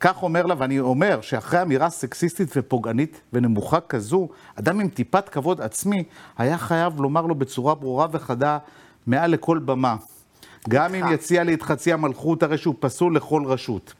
[0.00, 5.60] כך אומר לה, ואני אומר שאחרי אמירה סקסיסטית ופוגענית ונמוכה כזו, אדם עם טיפת כבוד
[5.60, 6.04] עצמי
[6.38, 8.58] היה חייב לומר לו בצורה ברורה וחדה,
[9.06, 9.96] מעל לכל במה.
[10.68, 13.92] גם אם יציע לי את חצי המלכות, הרי שהוא פסול לכל רשות.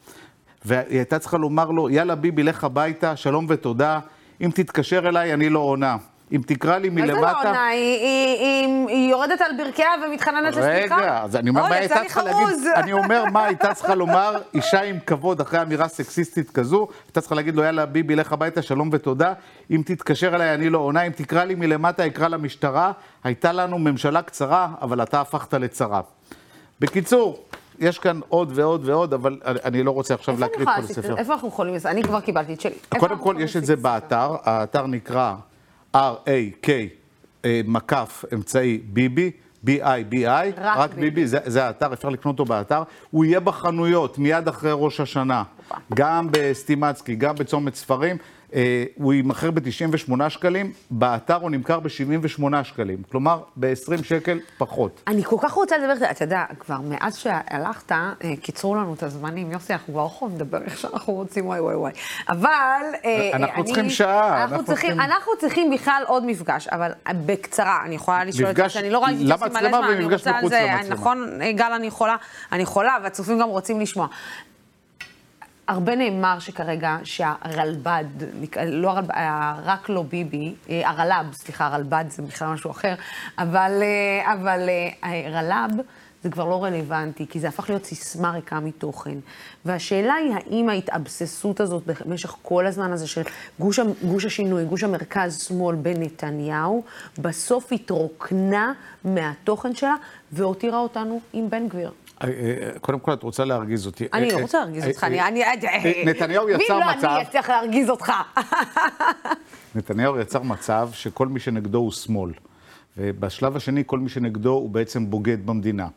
[0.64, 4.00] והיא הייתה צריכה לומר לו, יאללה ביבי, לך הביתה, שלום ותודה,
[4.40, 5.96] אם תתקשר אליי, אני לא עונה.
[6.32, 7.20] אם תקרא לי מלמטה...
[7.20, 7.66] מה זה לא עונה?
[7.66, 10.96] היא, היא, היא, היא יורדת על ברכיה ומתחננת לסליחה?
[10.96, 12.66] רגע, אז אני אומר, מה הייתה צריכה להגיד?
[12.74, 16.88] אני אומר, מה הייתה צריכה לומר אישה עם כבוד אחרי אמירה סקסיסטית כזו?
[17.06, 19.32] הייתה צריכה להגיד לו, יאללה, ביבי, לך הביתה, שלום ותודה.
[19.70, 21.02] אם תתקשר אליי, אני לא עונה.
[21.02, 22.92] אם תקרא לי מלמטה, אקרא למשטרה.
[23.24, 26.00] הייתה לנו ממשלה קצרה, אבל אתה הפכת לצרה.
[26.80, 27.38] בקיצור,
[27.78, 31.16] יש כאן עוד ועוד ועוד, אבל אני לא רוצה עכשיו להקריא את כל הספר.
[31.18, 31.74] איפה אנחנו יכולים?
[31.84, 32.74] אני כבר קיבלתי את שלי.
[32.98, 35.34] קודם כל, יש את זה באתר, האתר נקרא
[35.96, 36.68] R-A-K,
[37.44, 39.30] אה, מקף, אמצעי, ביבי,
[39.66, 40.26] B-I-B-I,
[40.56, 42.82] רק, רק ביבי, זה, זה האתר, אפשר לקנות אותו באתר.
[43.10, 45.42] הוא יהיה בחנויות מיד אחרי ראש השנה,
[45.94, 48.16] גם בסטימצקי, גם בצומת ספרים.
[48.54, 55.02] אה, הוא יימכר ב-98 שקלים, באתר הוא נמכר ב-78 שקלים, כלומר ב-20 שקל פחות.
[55.06, 59.52] אני כל כך רוצה לדבר, אתה יודע, כבר מאז שהלכת, אה, קיצרו לנו את הזמנים,
[59.52, 61.92] יוסי, אנחנו כבר יכולים לדבר איך שאנחנו רוצים, וואי וואי וואי.
[62.28, 62.82] אבל...
[63.04, 64.42] אה, אנחנו אני, צריכים שעה.
[64.42, 66.92] אנחנו, אנחנו, צריכים, אנחנו צריכים בכלל עוד מפגש, אבל
[67.26, 69.36] בקצרה, אני יכולה לשאול את זה, שאני לא ראיתי זמן,
[69.96, 72.16] אני רוצה על זה, נכון, גל, אני יכולה,
[72.52, 74.06] אני יכולה, והצופים גם רוצים לשמוע.
[75.72, 78.04] הרבה נאמר שכרגע שהרלב"ד,
[78.66, 79.14] לא הרלב"ד,
[79.64, 82.94] רק לא ביבי, אה, הרל"ב, סליחה, הרלב"ד זה בכלל משהו אחר,
[83.38, 84.68] אבל, אה, אבל
[85.04, 85.80] אה, רל"ב
[86.22, 89.18] זה כבר לא רלוונטי, כי זה הפך להיות סיסמה ריקה מתוכן.
[89.64, 93.22] והשאלה היא, האם ההתאבססות הזאת במשך כל הזמן הזה של
[93.58, 96.84] גוש, גוש השינוי, גוש המרכז-שמאל בנתניהו,
[97.18, 98.72] בסוף התרוקנה
[99.04, 99.94] מהתוכן שלה
[100.32, 101.90] והותירה אותנו עם בן גביר.
[102.22, 104.06] אה, אה, קודם כל, את רוצה להרגיז אותי.
[104.12, 105.20] אני לא רוצה להרגיז אותך, אני...
[106.04, 106.96] נתניהו יצר מצב...
[106.96, 108.12] מי לא אני אצליח להרגיז אותך?
[109.74, 112.32] נתניהו יצר מצב שכל מי שנגדו הוא שמאל.
[112.96, 115.88] ובשלב השני, כל מי שנגדו הוא בעצם בוגד במדינה.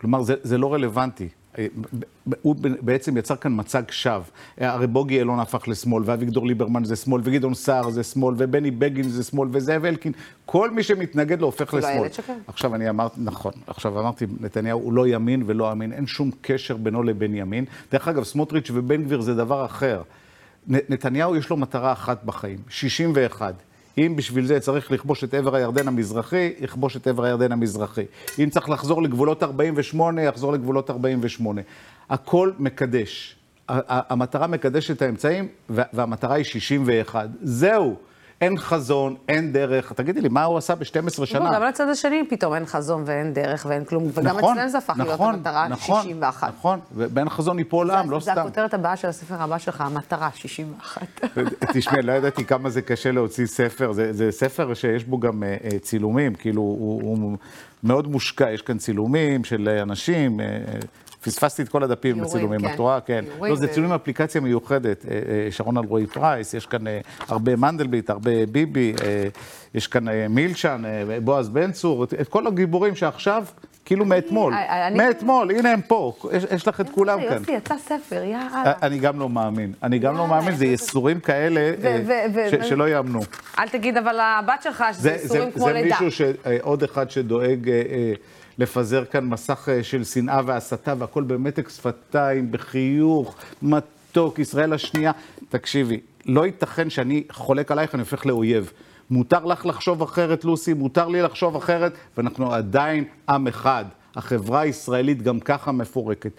[0.00, 1.28] כלומר, זה, זה לא רלוונטי.
[2.42, 4.22] הוא בעצם יצר כאן מצג שווא.
[4.58, 9.08] הרי בוגי יעלון הפך לשמאל, ואביגדור ליברמן זה שמאל, וגדעון סער זה שמאל, ובני בגין
[9.08, 10.12] זה שמאל, וזאב אלקין,
[10.46, 12.08] כל מי שמתנגד לו הופך לשמאל.
[12.46, 16.76] עכשיו אני אמרתי, נכון, עכשיו אמרתי, נתניהו הוא לא ימין ולא אמין, אין שום קשר
[16.76, 17.64] בינו לבין ימין.
[17.92, 20.02] דרך אגב, סמוטריץ' ובן גביר זה דבר אחר.
[20.68, 23.54] נתניהו יש לו מטרה אחת בחיים, 61.
[23.98, 28.04] אם בשביל זה צריך לכבוש את עבר הירדן המזרחי, יכבוש את עבר הירדן המזרחי.
[28.38, 31.62] אם צריך לחזור לגבולות 48, יחזור לגבולות 48.
[32.10, 33.36] הכל מקדש.
[33.68, 37.28] המטרה מקדשת את האמצעים, והמטרה היא 61.
[37.42, 37.96] זהו.
[38.40, 39.92] אין חזון, אין דרך.
[39.92, 41.54] תגידי לי, מה הוא עשה ב-12 שנה?
[41.54, 44.94] גם לצד השני פתאום אין חזון ואין דרך ואין כלום, וגם נכון, אצלנו זה הפך
[44.98, 46.52] להיות נכון, המטרה נכון, 61.
[46.58, 48.34] נכון, ובאין חזון ייפול עם, לא סתם.
[48.34, 51.20] זה הכותרת הבאה של הספר הבא שלך, המטרה 61.
[51.72, 53.92] תשמעי, לא ידעתי כמה זה קשה להוציא ספר.
[53.92, 57.38] זה, זה ספר שיש בו גם uh, צילומים, כאילו, הוא, הוא
[57.84, 60.40] מאוד מושקע, יש כאן צילומים של אנשים.
[60.40, 60.42] Uh,
[61.26, 62.74] פספסתי את כל הדפים בצילומים, כן.
[62.74, 63.00] את רואה?
[63.00, 63.24] כן.
[63.40, 65.04] לא, זה צילומים אפליקציה מיוחדת.
[65.10, 68.94] אה, אה, שרון אלרועי פרייס, יש כאן אה, הרבה מנדלבליט, הרבה ביבי,
[69.74, 70.82] יש כאן מילצ'ן,
[71.24, 73.44] בועז בן צור, את כל הגיבורים שעכשיו,
[73.84, 74.54] כאילו מאתמול.
[74.96, 76.12] מאתמול, הנה הם פה,
[76.54, 77.38] יש לך את כולם כאן.
[77.38, 78.72] יוסי, יצא ספר, יאללה.
[78.82, 79.72] אני גם לא מאמין.
[79.82, 81.72] אני גם לא מאמין, זה ייסורים כאלה
[82.62, 83.20] שלא יאמנו.
[83.58, 85.96] אל תגיד אבל לבת שלך שזה ייסורים כמו לידה.
[85.98, 86.26] זה מישהו,
[86.62, 87.70] עוד אחד שדואג...
[88.58, 95.12] לפזר כאן מסך אה, של שנאה והסתה, והכל במתק שפתיים, בחיוך, מתוק, ישראל השנייה.
[95.48, 98.72] תקשיבי, לא ייתכן שאני חולק עלייך, אני הופך לאויב.
[99.10, 103.84] מותר לך לחשוב אחרת, לוסי, מותר לי לחשוב אחרת, ואנחנו עדיין עם אחד.
[104.16, 106.32] החברה הישראלית גם ככה מפורקת.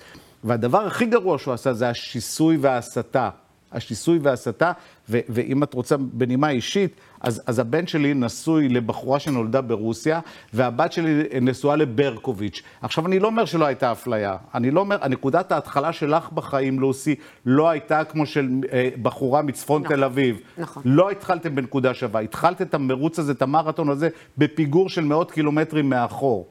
[0.43, 3.29] והדבר הכי גרוע שהוא עשה זה השיסוי וההסתה.
[3.71, 4.71] השיסוי וההסתה,
[5.09, 6.91] ו- ואם את רוצה בנימה אישית,
[7.21, 10.19] אז, אז הבן שלי נשוי לבחורה שנולדה ברוסיה,
[10.53, 12.61] והבת שלי נשואה לברקוביץ'.
[12.81, 14.37] עכשיו, אני לא אומר שלא הייתה אפליה.
[14.55, 17.15] אני לא אומר, נקודת ההתחלה שלך בחיים, לוסי,
[17.45, 20.39] לא הייתה כמו של אה, בחורה מצפון נכון, תל אביב.
[20.57, 20.83] נכון.
[20.85, 25.89] לא התחלתם בנקודה שווה, התחלת את המרוץ הזה, את המרתון הזה, בפיגור של מאות קילומטרים
[25.89, 26.47] מאחור.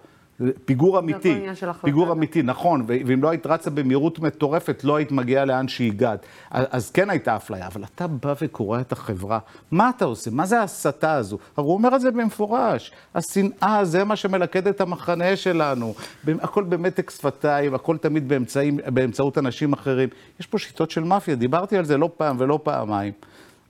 [0.64, 1.40] פיגור אמיתי.
[1.82, 6.26] פיגור אמיתי, נכון, ואם לא היית רצה במהירות מטורפת, לא היית מגיעה לאן שהגעת.
[6.50, 9.38] אז, כן הייתה אפליה, אבל אתה בא וקורע את החברה,
[9.70, 10.30] מה אתה עושה?
[10.30, 11.38] מה זה ההסתה הזו?
[11.56, 15.94] הרי הוא אומר את זה במפורש, השנאה זה מה שמלכד את המחנה שלנו.
[16.26, 20.08] הכל במתק שפתיים, הכל תמיד באמצעים, באמצעות אנשים אחרים.
[20.40, 23.12] יש פה שיטות של מאפיה, דיברתי על זה לא פעם ולא פעמיים.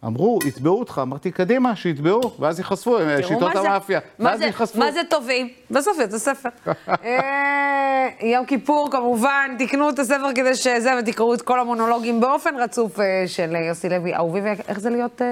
[0.04, 4.00] אמרו, יתבעו אותך, אמרתי, קדימה, שיתבעו, ואז יחשפו, הם תראו שיטות המאפיה.
[4.18, 4.78] מה ואז זה- יחשפו.
[4.78, 5.48] מה זה טובים?
[5.70, 6.48] בסוף יוצא ספר.
[7.04, 13.00] אה, יום כיפור, כמובן, תקנו את הספר כדי שזה, ותקראו את כל המונולוגים באופן רצוף
[13.00, 14.14] אה, של אה, יוסי לוי.
[14.14, 15.22] אהובי, ואיך זה להיות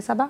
[0.00, 0.24] סבא?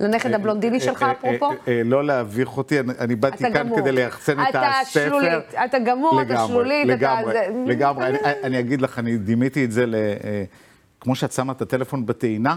[0.00, 1.50] לנכד הבלונדיני שלך, אפרופו?
[1.84, 3.68] לא להביך אותי, אני- באתי אתה כאן.
[3.76, 5.08] כדי ליחצן את אתה הספר.
[5.08, 5.32] שלולית,
[5.64, 7.34] אתה גמור, אתה שלולית, אתה לגמרי,
[7.66, 8.06] לגמרי.
[8.42, 9.94] אני- אגיד לך, אני דימיתי את זה ל...
[11.00, 12.56] כמו שאת שמה את הטלפון בטעינה,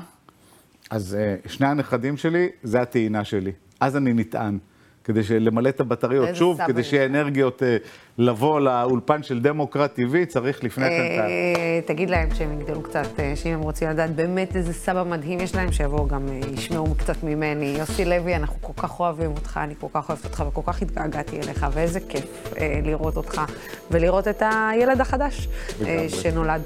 [0.90, 3.52] אז אה, שני הנכדים שלי, זה הטעינה שלי.
[3.80, 4.58] אז אני נטען.
[5.04, 6.36] כדי למלא את הבטריות.
[6.36, 7.06] שוב, כדי שיהיה.
[7.06, 7.78] אנרגיות אה,
[8.20, 11.28] לבוא לאולפן של דמוקרט TV, צריך לפני כן את ה...
[11.28, 15.40] אה, תגיד להם שהם יגדלו קצת, אה, שאם הם רוצים לדעת באמת איזה סבא מדהים
[15.40, 17.76] יש להם, שיבואו גם אה, ישמעו קצת ממני.
[17.80, 21.38] יוסי לוי, אנחנו כל כך אוהבים אותך, אני כל כך אוהבת אותך וכל כך התגעגעתי
[21.38, 22.54] אליך, ואיזה כיף
[22.84, 23.42] לראות אותך
[23.92, 25.48] ולראות את הילד החדש.
[26.08, 26.62] שנולד.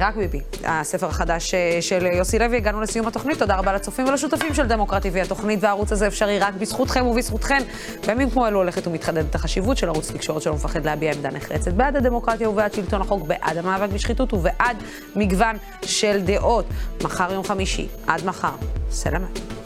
[0.00, 3.38] רק ביבי, הספר החדש של יוסי לוי, הגענו לסיום התוכנית.
[3.38, 5.18] תודה רבה לצופים ולשותפים של דמוקרט TV.
[5.22, 7.62] התוכנית והערוץ הזה אפשרי רק בזכותכם ובזכותכן.
[8.06, 11.96] בימים כמו אלו הולכת ומתחדדת החשיבות של ערוץ תקשורת שלא מפחד להביע עמדה נחרצת בעד
[11.96, 14.76] הדמוקרטיה ובעד שלטון החוק, בעד המאבק בשחיתות ובעד
[15.16, 16.66] מגוון של דעות.
[17.02, 18.54] מחר יום חמישי, עד מחר.
[18.90, 19.57] סלמת.